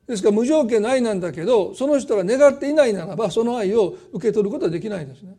[0.06, 5.36] ですから無条件の愛なんだけどその人が願っていないならばその愛を受け取ることはできないですね。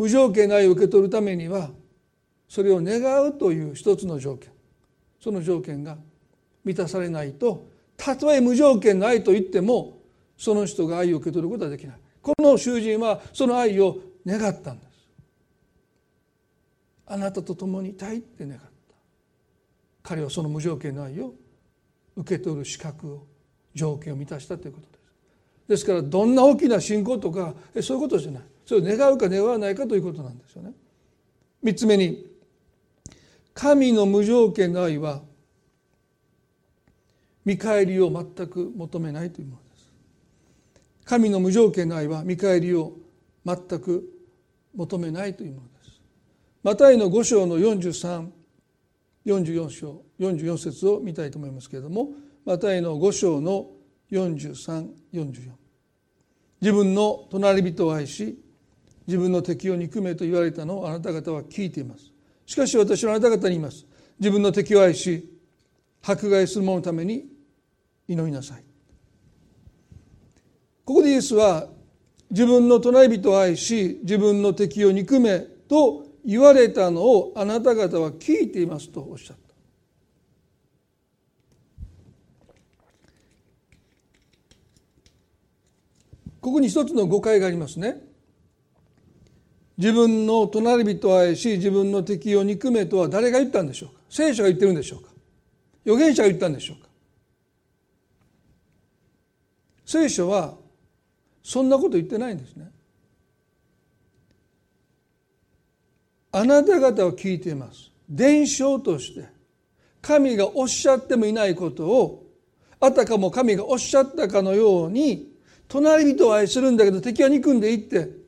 [0.00, 1.68] 無条件の愛を受け取るためには
[2.48, 4.50] それを願うという一つの条件。
[5.20, 5.98] その条件が
[6.64, 9.98] 満たされないとたとえ無条件の愛と言っても
[10.38, 11.96] その人が愛を受け取ることはできない。
[12.22, 14.90] この囚人はその愛を願ったんです。
[17.06, 18.68] あなたと共にいたいって願った。
[20.02, 21.34] 彼はその無条件の愛を
[22.16, 23.26] 受け取る資格を
[23.74, 25.00] 条件を満たしたということです。
[25.68, 28.42] ですからどんな大きな信仰とかそういうことじゃない。
[28.70, 30.70] それを願うか願わないかということなんですよね。
[31.60, 32.24] 三つ目に
[33.52, 35.22] 神の無条件の愛は
[37.44, 39.90] 見返りを全く求めないというものです。
[41.04, 42.92] 神の無条件の愛は見返りを
[43.44, 44.04] 全く
[44.76, 46.00] 求めないというものです。
[46.62, 52.10] マタイの5章の4344章44節を見たいと思いますけれども
[52.44, 53.66] マタイの5章の
[54.12, 54.94] 4344
[56.60, 58.38] 自分の隣人を愛し
[59.10, 62.12] 自分の敵を憎めと言われたのをあなた方は聞いています
[62.46, 63.84] しかし私はあなた方に言います
[64.20, 65.28] 自分の敵を愛し
[66.00, 67.24] 迫害する者のために
[68.06, 68.62] 祈りなさい
[70.84, 71.66] ここでイエスは
[72.30, 79.54] 自分の隣人を愛し自分の敵を憎めと言われたのをあなた方は聞いていますとおっしゃった。
[86.40, 88.09] ここに一つの誤解がありますね。
[89.80, 93.94] 自分の隣人を愛し自分の敵を憎めとは誰が言ったんでしょうか？
[94.10, 95.08] 聖書が言ってるんでしょうか？
[95.86, 96.88] 預言者が言ったんでしょうか？
[99.86, 100.52] 聖書は
[101.42, 102.70] そんなこと言ってないんですね。
[106.32, 107.90] あなた方は聞いています。
[108.06, 109.28] 伝承として
[110.02, 112.26] 神がおっしゃってもいないことを
[112.80, 115.32] あたかも神がおっしゃったかのように
[115.68, 118.19] 隣人を愛するんだけど敵は憎んでいって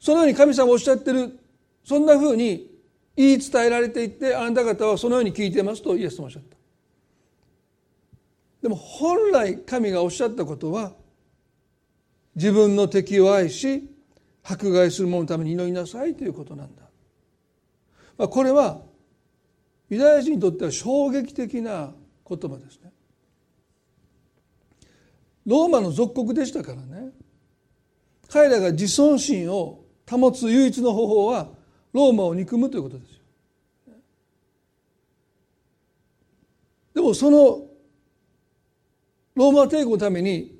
[0.00, 1.38] そのように神様おっしゃってる
[1.84, 2.70] そんなふうに
[3.16, 6.56] 言い伝えられていってあなた方はそのように聞いてますとイエスもおっしゃった。
[8.62, 10.92] でも本来神がおっしゃったことは
[12.34, 13.90] 自分の敵を愛し
[14.42, 16.82] 迫害する者のために祈りなさいということなんだ、
[18.16, 18.80] まあ、これは
[19.88, 21.92] ユダヤ人にとっては衝撃的な
[22.28, 22.92] 言葉ですね。
[25.46, 27.10] ローマの属国でしたからね。
[28.28, 29.79] 彼らが自尊心を
[30.10, 31.48] 保つ唯一の方法は
[31.92, 33.20] ローマを憎むということですよ
[36.94, 37.66] でもその
[39.34, 40.58] ローマ帝国のために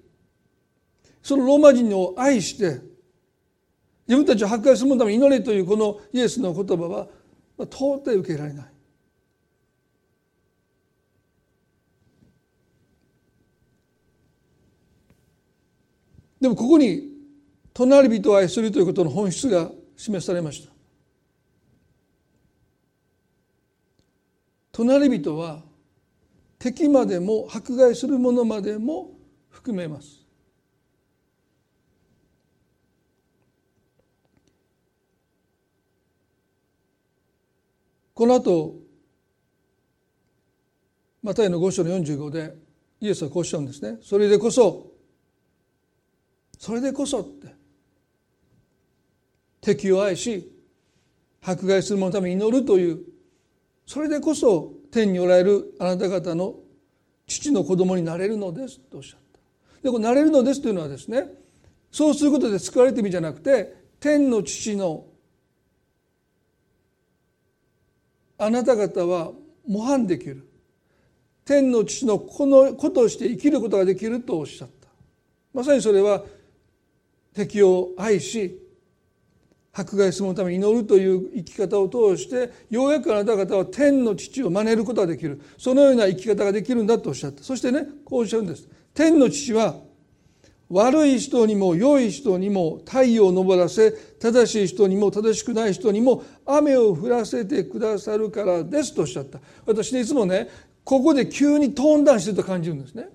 [1.22, 2.80] そのローマ人を愛して
[4.07, 7.09] 自分たちを迫害するために祈れというこのイエスの言葉は
[7.59, 8.66] 到底受けられない。
[16.40, 17.09] でもここに
[17.80, 20.72] 隣人を愛するということの本質が示されました。
[24.70, 25.62] 隣人は
[26.58, 29.12] 敵までも迫害する者までも
[29.48, 30.26] 含めます。
[38.12, 38.74] この後
[41.22, 42.54] マタイの5章の45で
[43.00, 43.96] イエスはこうおっしゃるんですね。
[44.02, 44.92] それでこそ
[46.58, 47.59] それでこそって。
[49.61, 50.50] 敵を愛し
[51.42, 53.00] 迫害する者のために祈るという
[53.86, 56.54] それでこそ天におられるあなた方の
[57.26, 59.38] 父の子供になれるのですとおっしゃった。
[59.82, 61.24] でこのなれるのですというのはですね
[61.90, 65.06] そうすることで救われてみじゃなくて天の父の
[68.38, 69.32] あなた方は
[69.66, 70.46] 模範できる。
[71.44, 74.88] 天の父のこの子として生きることができるとおっしゃった。
[75.52, 76.22] まさにそれは
[77.34, 78.69] 敵を愛し
[79.72, 85.40] 迫害するために祈るという生き方を通してようやくあなた方は天の父を真似ることができる。
[85.58, 87.42] そのような生き方ができるんだとおっしゃった。
[87.42, 88.68] そしてねこうおっしゃるんです。
[88.92, 89.76] 天の父は
[90.68, 99.40] 悪い人にも良い人にも太陽を昇らせ正しい人にも正しくない人にも雨を降らせてくださるからですとおっしゃった。
[99.66, 100.48] 私ねいつもね
[100.82, 103.08] ここで急にトーンダウンしてると感じるんですね。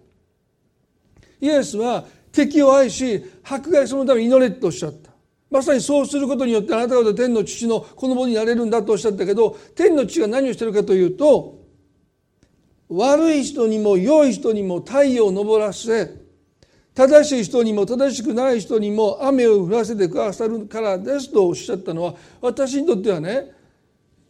[1.41, 5.04] イエスは敵を愛し迫害するために祈れとおっしゃった。
[5.51, 11.63] まさにそうすることによってあなた方天の父の子供になれるんだとおっしゃったけど天の父が何をしてるかというと
[12.89, 16.25] 悪い人にも良い人にも太陽を昇らせ
[16.93, 23.51] 正しい人にも正しくない人にも雨を降らせてくださるからですとおっしゃったのは私にとってはね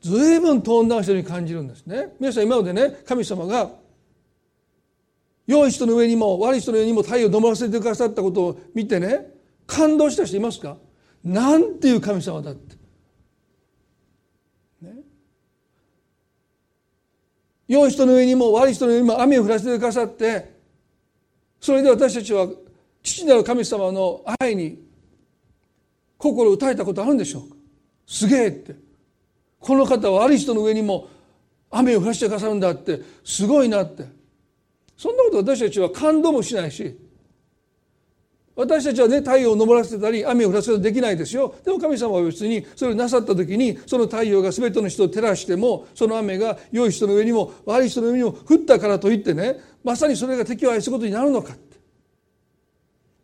[0.01, 2.15] 随分トーンダウンしてるように感じるんですね。
[2.19, 3.71] 皆さん今までね神様が
[5.47, 9.33] 良い人の上にも悪い人の上にも太陽を昇らせてくださったことを見てね
[9.67, 10.77] 感動した人いますか？
[11.25, 12.75] なんていう神様だって。
[14.81, 14.93] ね、
[17.67, 20.53] 良い人の上にも悪い人の上にも雨を降らせてくださって
[21.59, 22.47] それで私たちは
[23.01, 24.83] 父なる神様の愛に
[26.17, 27.55] 心打たれたことあるんでしょうか。
[28.05, 28.75] すげえって。
[29.59, 31.07] この方は悪い人の上にも
[31.71, 33.01] 雨を降らせてくださるんだって。
[33.23, 34.05] すごいなって。
[34.95, 36.97] そんなこと私たちは感動もしないし
[38.55, 41.55] 私たちはね太陽を昇らせたり雨を降らせたりできないですよ。
[41.65, 51.75] でも神様は別にそれをなさった時にその太陽が全ての人を照らしてもその雨が良い人の上にも悪い人の上にも降ったからといってねまさにそれが敵を愛することになるのかって。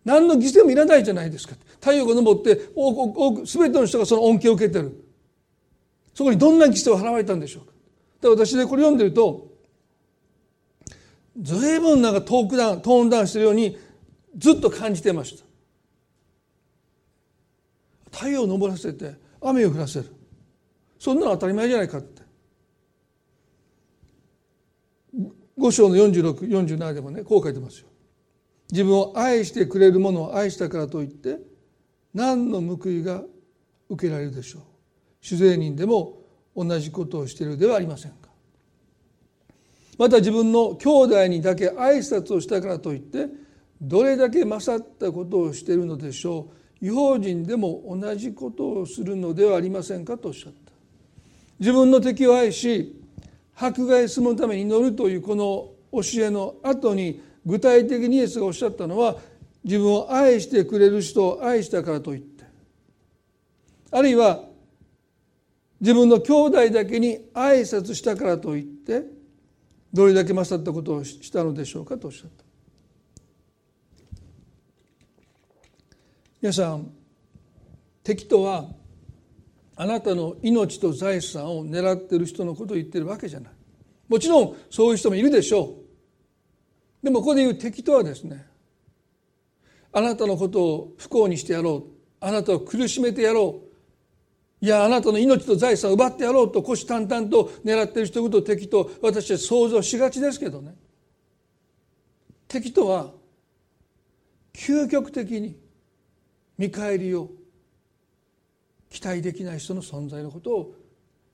[0.04, 5.06] 何の犠牲もいらないじゃないですか太陽が昇って多く全ての人がその恩恵を受けてる。
[6.14, 7.72] そこにどんな犠牲を払われたんでしょうか。
[8.22, 9.48] で私でこれ読んでると
[11.40, 13.78] 随分なんかトークダウントーンダウンしてるように
[14.38, 15.46] ずっと感じてました。
[18.12, 20.06] 太陽を昇らせて雨を降らせる。
[21.00, 22.22] そんなの当たり前じゃないかって。
[25.58, 27.88] 5章の4647でもねこう書いてますよ。
[28.72, 31.40] 自分を愛してくれるものを愛したからといって
[32.14, 33.24] 何の報いが
[33.90, 34.62] 受けられるでしょう。
[35.22, 36.20] 主税人でも
[36.56, 38.30] 同じことをしているではありませんか。
[39.98, 43.28] また自分の兄弟にだけ挨拶をしたからといって
[43.82, 46.52] どれだけ勝ったことをしているのでしょ
[46.82, 46.86] う。
[46.86, 50.72] 違法人でも同じことをするのではありませんかとおっしゃった。
[51.60, 53.00] 自分の敵を愛し
[53.56, 59.18] 迫害するために祈るというこの教えの後に具体的にイエスがおっしゃったのは
[59.64, 62.46] 自分を愛してくれる人を愛したからといって。
[63.92, 64.44] あるいは
[65.80, 69.04] 自分の兄弟だけに挨拶したからといって
[69.92, 72.51] どれだけ勝ったことをしたのでしょうかとおっしゃった。
[76.42, 76.92] 皆さん
[78.04, 78.66] 敵とは
[79.76, 83.52] あなたの命と財産を狙ってる人のことを言ってるわけじゃない。
[84.08, 85.78] もちろんそういう人もいるでしょ
[87.02, 87.06] う。
[87.06, 88.46] でもここで言う敵とはですね
[89.94, 91.84] あなたのことを不幸にしてやろう。
[92.20, 93.62] あなたを苦しめてやろ
[94.62, 94.66] う。
[94.66, 100.74] いやあなたの命と財産を奪ってやろうと虎視眈々と狙っている人々敵と私は想像しがちですけどね。
[102.48, 103.12] 敵とは
[104.54, 105.61] 究極的に
[106.62, 107.32] 見返りを
[108.88, 110.76] 期待できない人の存在のことを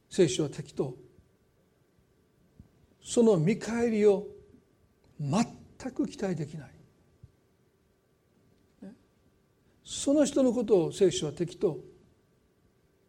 [0.10, 0.96] 聖書は敵と。
[3.04, 4.26] その見返りを
[5.20, 6.70] 全く期待できない。
[9.84, 11.82] その人のことを聖書は敵と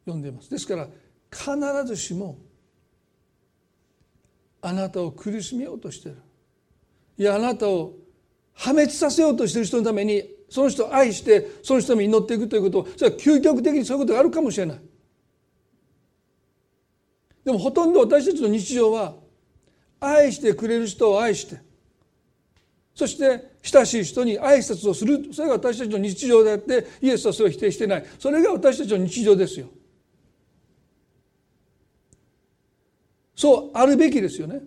[0.05, 0.51] 呼んでいます。
[0.51, 0.89] ですから
[1.31, 2.37] 必ずしも
[4.61, 6.19] あなたを苦しめようとしている。
[7.17, 7.95] いやあなたを
[8.55, 12.89] 破滅させようとしている人のためにその人を愛してその人に祈っていくということ。
[12.97, 14.81] それは究極的にそういうことがあるかもしれない。
[17.45, 19.15] でもほとんど私たちの日常は
[20.01, 21.61] 愛してくれる人を愛して
[22.95, 25.33] そして親しい人に挨拶をする。
[25.33, 28.07] それが私たちの日常であってイエスはそれを否定してない。
[28.19, 29.69] それが私たちの日常ですよ。
[33.37, 34.63] そうあるべきですよね。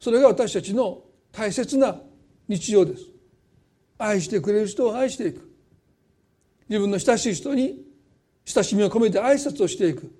[0.00, 2.00] それが私たちの大切な
[2.48, 3.17] 日常です。
[3.98, 5.50] 愛してくれる人を愛していく。
[6.68, 7.82] 自分の親しい人に
[8.44, 10.12] 親しみを込めて挨拶をしていく。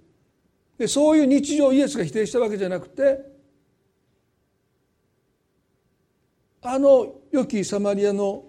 [0.76, 3.18] でそういう日常をイエスが否定したわけじゃなくて
[6.62, 8.44] あの良きサマリアの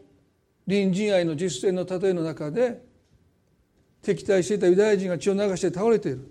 [0.67, 2.83] 隣人愛の実践の例えの中で
[4.01, 6.29] 敵対していたユダヤ人が血を流して倒れている。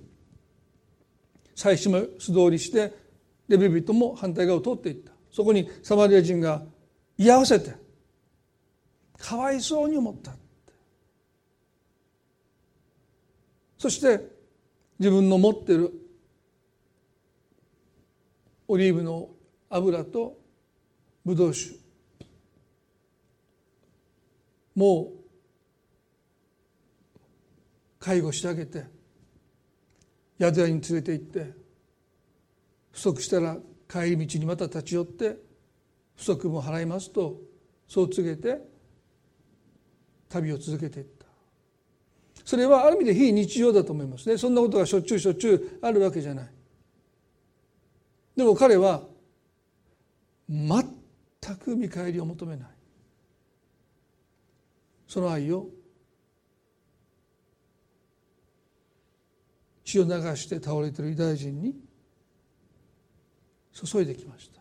[1.54, 2.94] 祭司も素通りして
[3.48, 5.12] レビ人も反対側を通っていった。
[5.32, 6.62] そこにサマリア人が
[7.16, 7.74] 居合わせて
[9.18, 10.32] かわいそうに思った
[13.76, 14.20] そして
[14.98, 15.92] 自分の持ってる
[18.66, 19.28] オリーブの
[19.70, 20.36] 油と
[21.24, 21.76] ブドウ酒。
[24.74, 25.18] もう
[27.98, 28.84] 介護してあげて
[30.40, 31.52] 宿屋に連れて行って
[32.92, 33.56] 不足したら
[33.88, 35.36] 帰り道にまた立ち寄って
[36.16, 37.40] 不足も払いますと
[37.88, 38.60] そう告げて
[40.28, 41.26] 旅を続けていった。
[42.44, 44.38] それはある意味で非日常だと思いますね。
[44.38, 46.50] そんなことがしょっちゅうしょっちゅうあるわけじゃない。
[48.36, 49.02] でも彼は
[50.48, 52.68] 全く見返りを求めない。
[55.06, 55.68] その愛を
[59.84, 61.74] 血を流して倒れているユダヤ人に
[63.72, 64.57] 注いできました。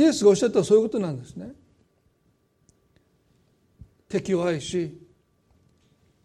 [0.00, 1.52] イエスがおっしゃったそういうことなんですね。
[4.08, 4.98] 敵を愛し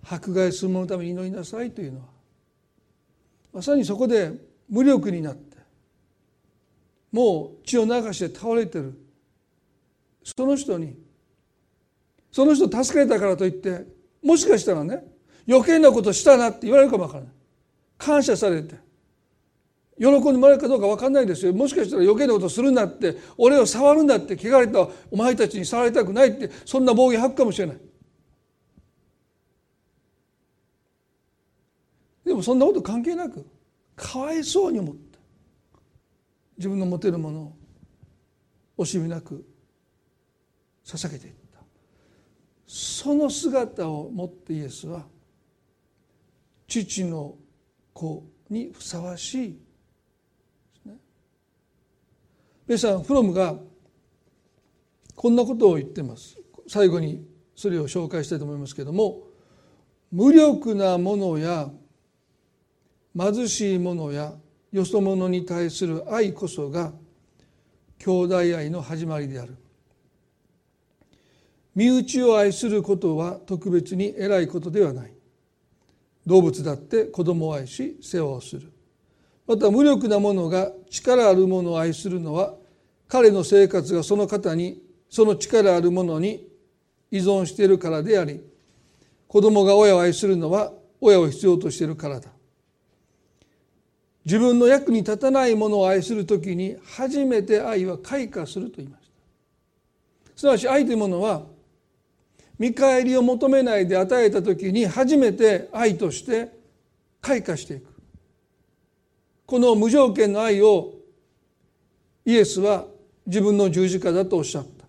[0.01, 2.05] 迫害する者のために祈りなさいというのは
[3.51, 4.31] まさにそこで
[4.69, 5.57] 無力になって
[7.11, 8.97] もう血を流して倒れてる
[10.23, 10.95] その人に
[12.31, 13.85] その人を助けたからといって
[14.23, 15.03] もしかしたらね
[15.47, 17.31] 余計なことしたなって言われるかもわからない。
[17.97, 18.84] 感謝されて
[19.97, 21.53] 喜んでもらえるかどうか分かんないですよ。
[21.53, 27.77] もしかしたら余計なことするなって俺を触るんだって汚れたお前たちに触りたくないってそんな暴言吐くかもしれない。
[32.25, 33.45] でもそんなこと関係なく
[33.95, 35.19] かわいそうに思って
[36.57, 37.55] 自分の持てるものを
[38.79, 39.45] 惜しみなく
[40.83, 41.59] 捧げていった。
[42.67, 45.05] その姿を持ってイエスは
[46.67, 47.35] 父の
[47.93, 49.64] 子にふさわしい
[52.67, 53.55] 皆さんフロムが
[55.15, 56.35] こんなことを言ってます。
[56.67, 57.23] 最後に
[57.55, 59.21] それを紹介したいと思いますけれども
[60.11, 61.69] 無力なものや
[63.17, 64.33] 貧しい者や
[64.71, 66.91] よそ者に対する愛こそが
[67.99, 69.55] 兄弟愛の始まりである。
[71.75, 75.13] 身内を愛することは特別に偉いことではない。
[76.25, 78.71] 動物だって子供を愛し世話をする。
[79.47, 82.55] また無力な者が力ある者を愛するのは
[83.07, 86.47] 彼の生活がその方にその力ある者に
[87.11, 88.41] 依存しているからであり
[89.27, 92.29] 子供が親を愛するのは親を必要としているからだ。
[94.25, 100.31] 自分の役に立たないものを愛する時に初めて愛は開花すると言いました。
[100.35, 101.43] すなわち愛というものは
[102.57, 106.49] 見返りを求めないで与えた時に初めて愛として
[107.21, 107.94] 開花していく。
[109.45, 110.93] この無条件の愛を
[112.25, 112.85] イエスは
[113.27, 114.85] 自分の十字架だとおっしゃった。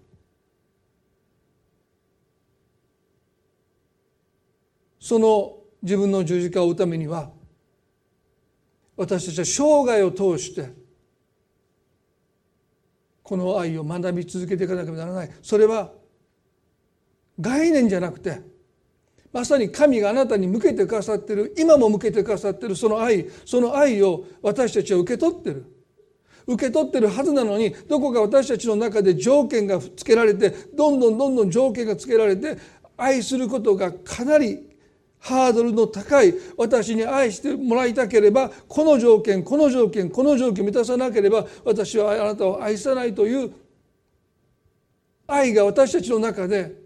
[4.98, 7.30] その自分の十字架を追うためには
[8.96, 10.72] 私たちは生涯を通して
[13.22, 15.30] この愛を学び続けていかなければならない。
[15.42, 15.92] それは
[17.38, 18.40] 概念じゃなくて
[19.36, 25.66] まさに神があなたに向けてくださってる今も向けてくださってるその愛その愛を私たちは受け取ってる。
[26.46, 32.56] 受け取ってるはずなのにどこか私たちの中で条件がつけられてどんどんどんどん条件がつけられて
[32.96, 34.70] 愛することがかなり
[35.18, 43.52] ハードルの高い私に愛してもらいたければこの条件この条件この条件満たさなければ私はあなたを愛さないという
[45.26, 46.85] 愛が私たちの中で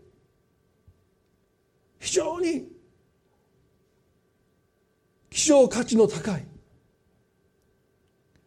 [2.00, 2.66] 非常に
[5.30, 6.44] 希少価値の高い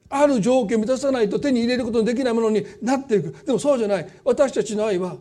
[0.09, 3.31] ある条件を満たさないと手に入れることのできないものになっていく。
[3.45, 4.07] でもそうじゃない。
[4.23, 5.17] 私たちの愛は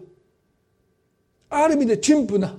[1.49, 2.57] ある意味で陳腐な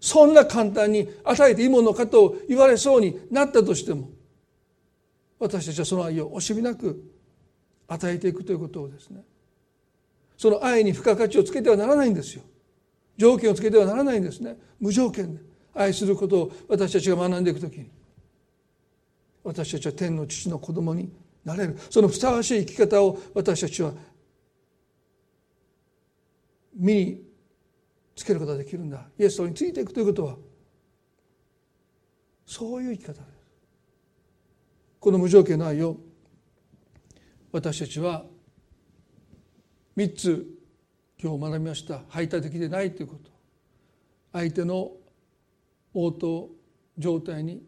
[0.00, 4.10] そんな簡単に与えていいものかと言われそうになったとしても
[5.38, 7.02] 私たちはその愛を惜しみなく
[7.88, 9.22] 与えていくということをですね
[10.36, 12.42] その愛に付加価値をつけてはならないんですよ。
[13.18, 14.56] 条件をつけてはならないんですね。
[14.80, 15.40] 無条件で。
[15.74, 17.90] 愛することを私たちが学んでいくときに。
[19.42, 21.12] 私たちは天の父の子供に
[21.44, 21.76] なれる。
[21.90, 23.92] そのふさわしい生き方を私たちは
[26.74, 27.22] 身に
[28.14, 29.08] つけることができるんだ。
[29.18, 30.36] イエスについていくということは
[32.46, 33.24] そういう生き方です。
[35.00, 35.96] この無条件の愛を
[37.52, 38.24] 私たちは
[39.96, 40.57] 3つ
[41.20, 42.02] 今日学びました。
[42.08, 43.30] 排他的でないということ。
[44.32, 44.92] 相手の
[45.92, 46.48] 応答
[46.96, 47.62] 状態に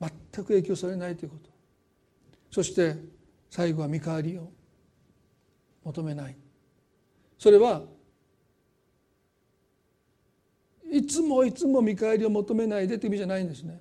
[0.00, 0.10] 全
[0.44, 1.50] く影響されないということ。
[2.50, 2.96] そして
[3.50, 4.50] 最後は見返りを
[5.84, 6.36] 求めない。
[7.38, 7.82] それは
[10.90, 13.80] いつもいつも見返りを求めないでという意味じゃないんですね。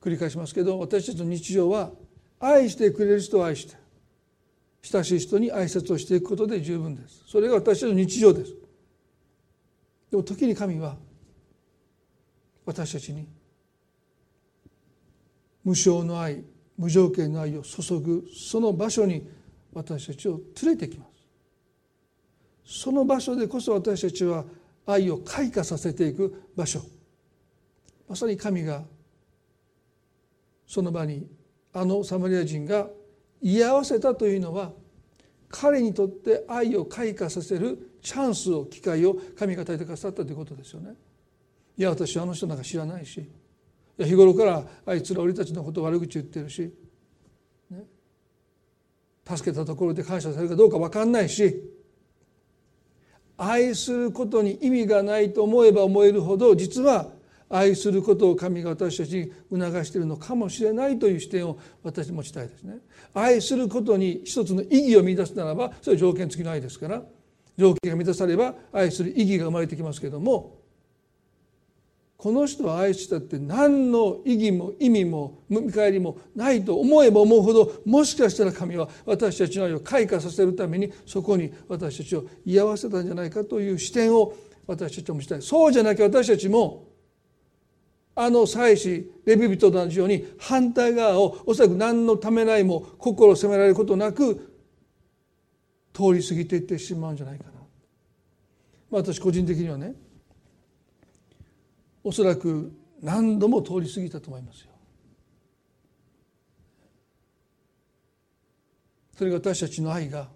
[0.00, 1.92] 繰り返しますけど私たちの日常は
[2.40, 3.83] 愛してくれる人を愛して。
[4.84, 7.24] 親しい人に挨拶をしていくことで十分です。
[7.26, 8.54] それが私たちの日常です。
[10.10, 10.96] でも時に神は
[12.66, 13.26] 私たちに
[15.64, 16.44] 無償の愛
[16.76, 19.26] 無条件の愛を注ぐその場所に
[19.72, 21.06] 私たちを連れてきま
[22.66, 22.82] す。
[22.82, 24.44] その場所でこそ私たちは
[24.84, 26.82] 愛を開花させていく場所。
[28.06, 28.82] まさに神が
[30.66, 31.26] その場に
[31.72, 32.86] あのサマリア人が
[33.44, 34.72] 居合わせたというのは
[35.50, 40.94] 彼にとって愛を開花させるチャンスを機会を神が与えてくださったということですよね。
[41.76, 43.28] いや私はあの人なんか知らないしい
[43.98, 46.72] や日頃からあいつら俺たちのこと悪口言ってるし、
[47.70, 47.84] ね、
[49.26, 51.70] 助けたところで感謝されるかどうか分かんないし
[53.36, 57.10] 愛することに意味がないと思えば思えるほど実は
[57.54, 62.78] 愛することを神が私たちに促しているのかもしれないという視点を私持ちたいですね。
[63.14, 67.02] 愛することに一つの意義を見出すならばそれは条件付きの愛ですから
[67.56, 70.64] 条件が満たされば愛する意義が生まれてきますけども
[72.16, 84.34] この人は愛したって何の意義も意味も見返りもないと思えば思うほどもしかしたら神は私たちの愛を開花させるためにそこに私たちを居合わせたんじゃないかという視点を
[84.66, 86.93] 私たちは持ちたいそうじゃなきゃ私たちも
[88.16, 94.54] あの祭司レビ人と同じように反対側をおそらく何のためらいも心を責められることなく
[95.92, 97.50] 通り過ぎていってしまうんじゃないかな。
[98.90, 99.94] まあ、私個人的にはね
[102.04, 104.70] おそらく何度も通り過ぎたと思いますよ。
[109.16, 110.28] それが私たちの愛が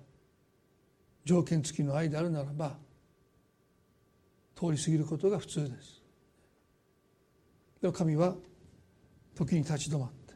[1.25, 2.77] 条件付きの愛であるならば
[4.57, 5.98] 通り過ぎることが普通です。
[7.81, 8.35] でも神は
[9.35, 10.35] 時に立ち止まって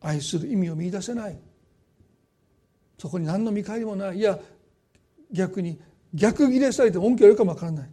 [0.00, 1.38] 愛する意味を見いだせない。
[2.98, 4.18] そこに何の見返りもない。
[4.18, 4.38] いや
[5.32, 5.80] 逆に
[6.14, 7.90] 逆ギレされて恩恵を得るかもわからない。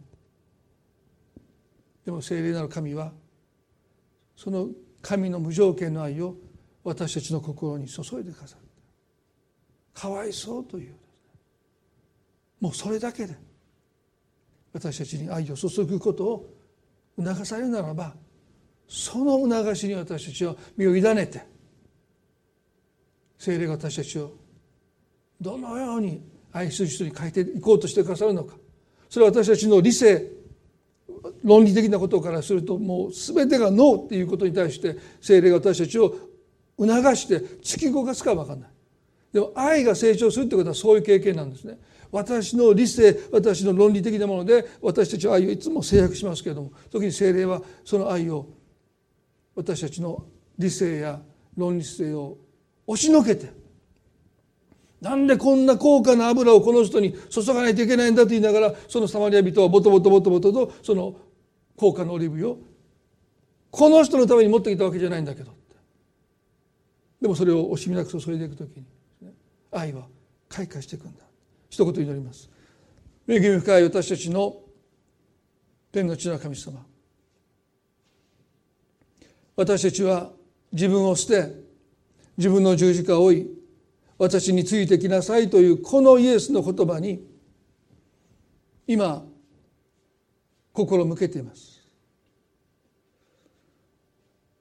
[2.04, 3.12] でも聖霊なる神は
[4.36, 4.68] その
[5.00, 6.36] 神の無条件の愛を
[6.82, 8.62] 私たちの心に注いでくださる
[9.94, 10.94] かわいそうという
[12.60, 13.36] もうそれだけで
[14.72, 16.53] 私たちに愛を注ぐことを
[17.16, 18.14] 促されるならば
[18.88, 21.44] その促しに私たちは身を委ねて
[23.38, 24.32] 精霊が私たちを
[25.40, 28.56] どのように愛する人に変えていこうとしてくださるのか。
[29.10, 30.30] それは私たちの理性
[31.42, 36.14] 論理的なことからするともう全てがノーっていうことに対して精霊が私たちを
[36.78, 38.70] 促して突き動かすかは分かんない。
[39.32, 41.78] でも愛が成長するってことはそういう経験なんですね。
[42.14, 48.46] 私の理性私の論理的なもので私たちは愛をいつも制約しますけれども時に精霊はその愛を
[49.56, 50.24] 私たちの
[50.56, 51.20] 理性や
[51.56, 52.38] 論理性を
[52.86, 53.52] 押しのけて
[55.00, 61.16] なんでこんな高価な油をこの人に注がないといけないんだと言いながらそのサマリア人はボトボトボトボトとその
[61.74, 62.58] 高価なオリーブ油を
[63.72, 65.50] この人のために持ってきたわけじゃないんだけど
[67.20, 68.86] でもそれを惜しみなく注いでいく時に
[69.72, 70.06] 愛は
[70.48, 71.24] 開花していくんだ。
[71.74, 72.48] 一言祈ります。
[73.26, 74.62] 恵み深い私たちの
[75.90, 76.86] 天の地の神様。
[79.56, 80.30] 私たちは
[80.70, 81.52] 自分を捨て
[82.36, 83.50] 自分の十字架を追い
[84.18, 87.26] 私についてきなさいというこのイエスの言葉に
[88.86, 89.24] 今
[90.72, 91.82] 心向けています。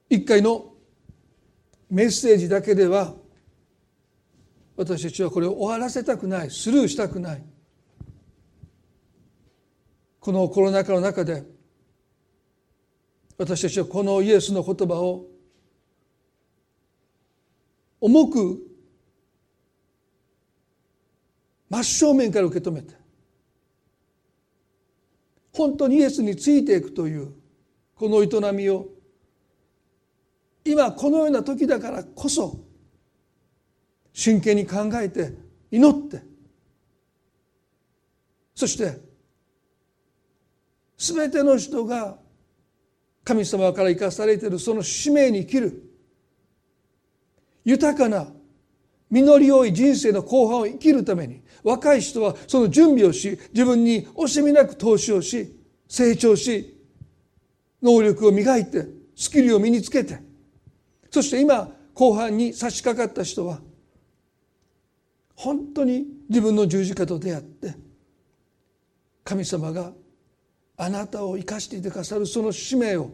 [0.10, 0.74] 一回の
[1.92, 3.14] メッセージだけでは
[4.76, 7.44] 私たちはこれを終わらせたくないスルーしたくない。
[10.20, 11.44] このコロナ禍の中で
[13.38, 15.26] 私たちはこのイエスの言葉を
[18.00, 18.62] 重く
[21.70, 22.94] 真正面から受け止めて
[25.52, 27.34] 本当にイエスについていくという
[27.96, 28.88] この営みを
[30.64, 32.60] 今このような時だからこそ
[34.14, 35.34] 真剣に考えて
[35.72, 36.22] 祈って。
[38.56, 39.02] そして
[40.98, 42.18] 全ての人が
[43.24, 45.84] 神様から生かされているその使命に生きる
[47.66, 48.28] 豊かな
[49.10, 56.80] 実り多い人生の後半を生きるために若い人はその準備をし自分に惜しみなく投資をし成長し
[57.82, 60.20] 能力を磨いてスキルを身につけて。
[61.14, 63.62] そして今後半に差し掛かった人は
[65.36, 67.76] 本当に自分の十字架と出会って
[69.24, 69.94] 神様が
[70.78, 73.12] あなたを生かしていてくださるその使命を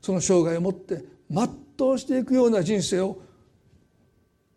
[0.00, 3.20] その生涯をもって全うしていくような人生を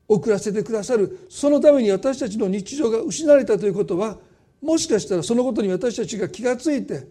[0.08, 4.18] 送らせてくださるそのために私たちの日常が失われたということは
[4.62, 7.08] もしかしたらそのことに私たちが気がついて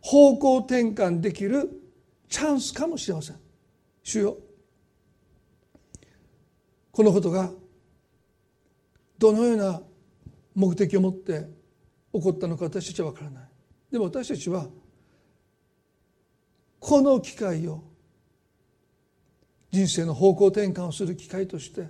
[0.00, 1.70] 方向転換できる
[2.28, 3.36] チャンスかもしれません。
[4.02, 4.36] 主よ
[6.90, 7.50] このことが
[9.22, 9.80] どのような
[10.52, 11.46] 目的を持って
[12.12, 13.44] 起こったのか私たちは分からない。
[13.92, 14.66] でも私たちは
[16.80, 17.84] この機会を
[19.70, 21.86] 人生の方向転換をする機会として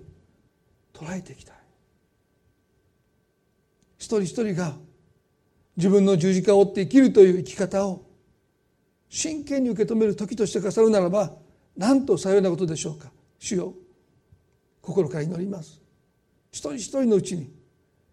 [0.92, 1.56] 捉えていきたい。
[3.96, 4.76] 一人一人が
[5.78, 8.04] 自分の十字架を追って生きるという生き方を
[9.08, 11.32] 真剣に受け止める時としてくださるならば
[11.78, 13.10] なんとさようなことでしょうか。
[13.38, 13.72] 主よ
[14.82, 15.81] 心から祈ります。
[16.52, 17.50] 一人一人のうちに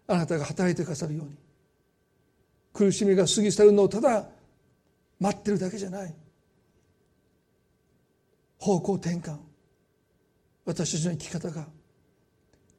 [0.08, 1.36] あなたが働いてくださるように
[2.72, 4.26] 苦しみが過ぎ去るのをただ
[5.20, 6.14] 待ってるだけじゃない
[8.58, 9.36] 方向転換
[10.64, 11.66] 私たちの生き方が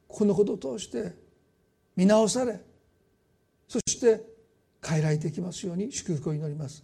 [0.07, 1.13] このことを通して
[1.95, 2.59] 見直され
[3.67, 4.21] そして
[4.85, 6.83] 変えられていきますように祝福を祈ります。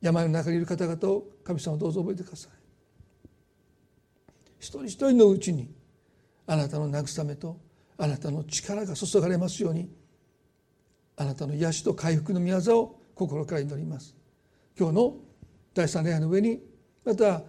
[0.00, 2.59] 病の中にいる方々を神様どうぞ覚えてください。
[4.60, 5.68] 一人一人のうちに
[6.46, 7.58] あなたの慰めと
[7.98, 9.90] あなたの力が注がれますように
[11.16, 14.14] あなたの癒しと回復の御業を心から祈ります
[14.78, 15.16] 今日の
[15.74, 16.60] 第三礼拝の上に
[17.04, 17.42] また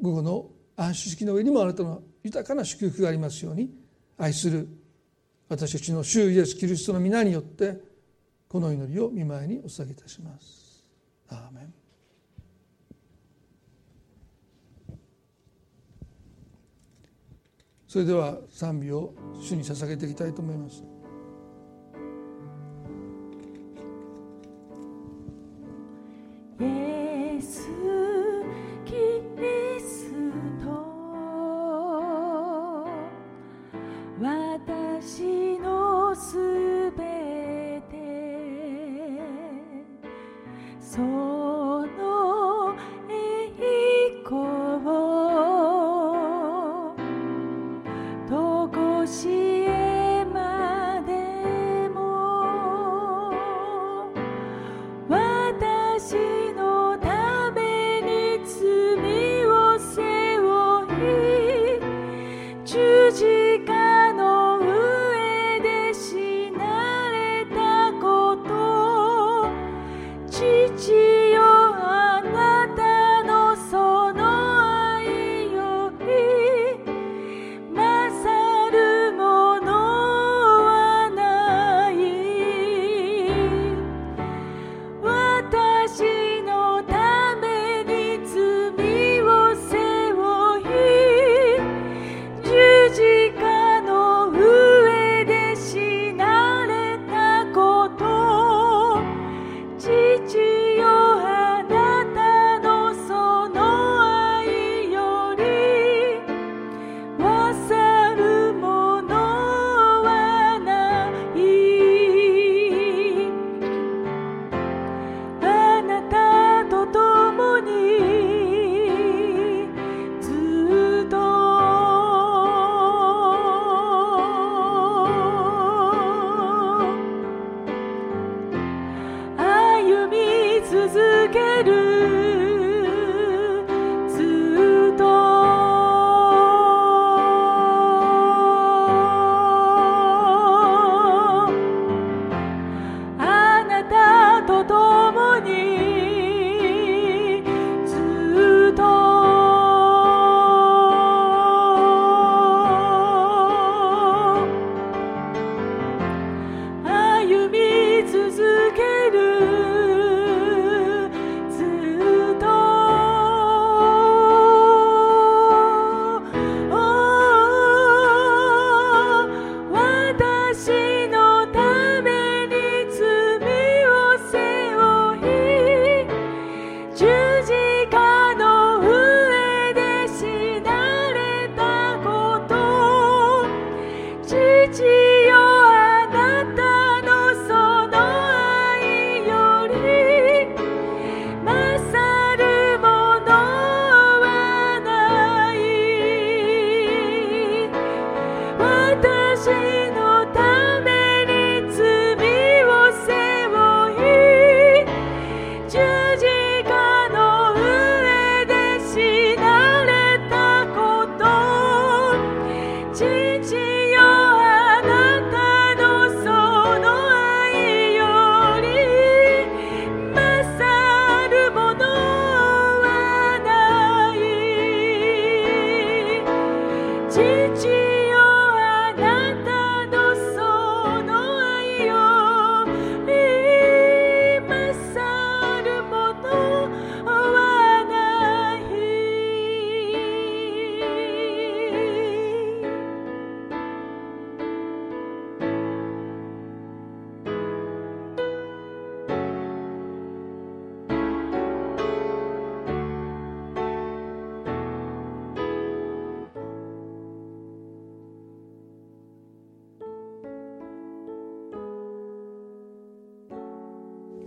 [0.00, 3.70] 午後の安息式の上にもあなたの豊かな祝福がありますように
[4.18, 4.68] 愛する
[5.48, 7.78] 私たちの主イエス・キリストの皆によって
[8.48, 10.84] この祈りを見舞いにお捧げいたします。
[11.28, 11.83] アーメン
[17.94, 20.82] それでは賛美を主に捧げていきたいと思います。
[26.58, 28.03] イエス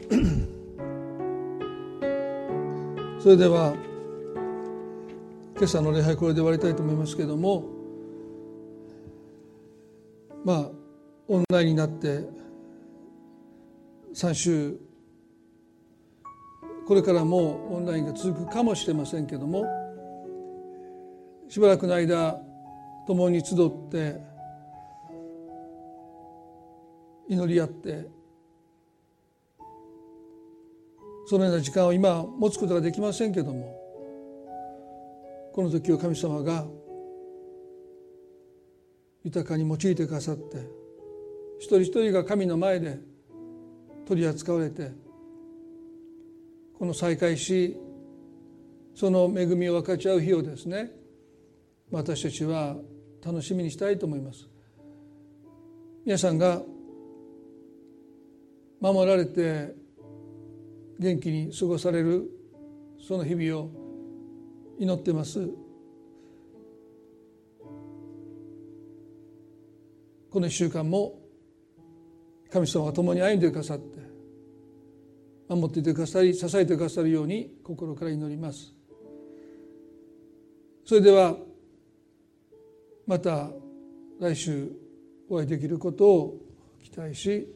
[3.20, 3.76] それでは
[5.56, 7.66] 今朝の礼拝これで終わりたいと思いますけれども
[10.46, 10.72] まあ
[11.28, 12.24] オンラインになって
[14.14, 14.78] 3週
[16.88, 19.66] これからもオンラインが続くかもしれませんけども
[21.50, 22.40] しばらくの間
[23.08, 24.22] 共に集って
[27.28, 28.17] 祈り合って
[31.30, 33.76] そのような時間を今持つことができませんけども
[35.54, 36.66] この時を神様が
[39.24, 40.58] 豊かに用いてくださって
[41.60, 43.00] 一人一人が神の前で
[44.06, 44.92] 取り扱われて
[46.78, 47.76] この再会し
[48.96, 50.92] その恵みを分かち合う日をですね
[51.92, 52.78] 私たちは
[53.26, 54.48] 楽しみにしたいと思います。
[56.06, 56.62] 皆さんが
[58.80, 59.87] 守られて
[61.00, 62.30] 元気に過ごされる
[63.00, 63.70] その日々を
[64.80, 65.50] 祈ってます。
[70.30, 71.20] この1週間も
[72.52, 74.00] 神様が共に歩んでくださって
[75.48, 78.74] 守っていてくださり支えてくださるように心から祈ります。
[80.86, 81.38] それでは
[83.06, 83.50] また
[84.20, 84.72] 来週
[85.30, 86.38] お会いできることを
[86.84, 87.48] 期待し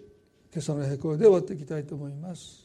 [0.53, 2.60] 今朝の平行で終わっていきたいと思います。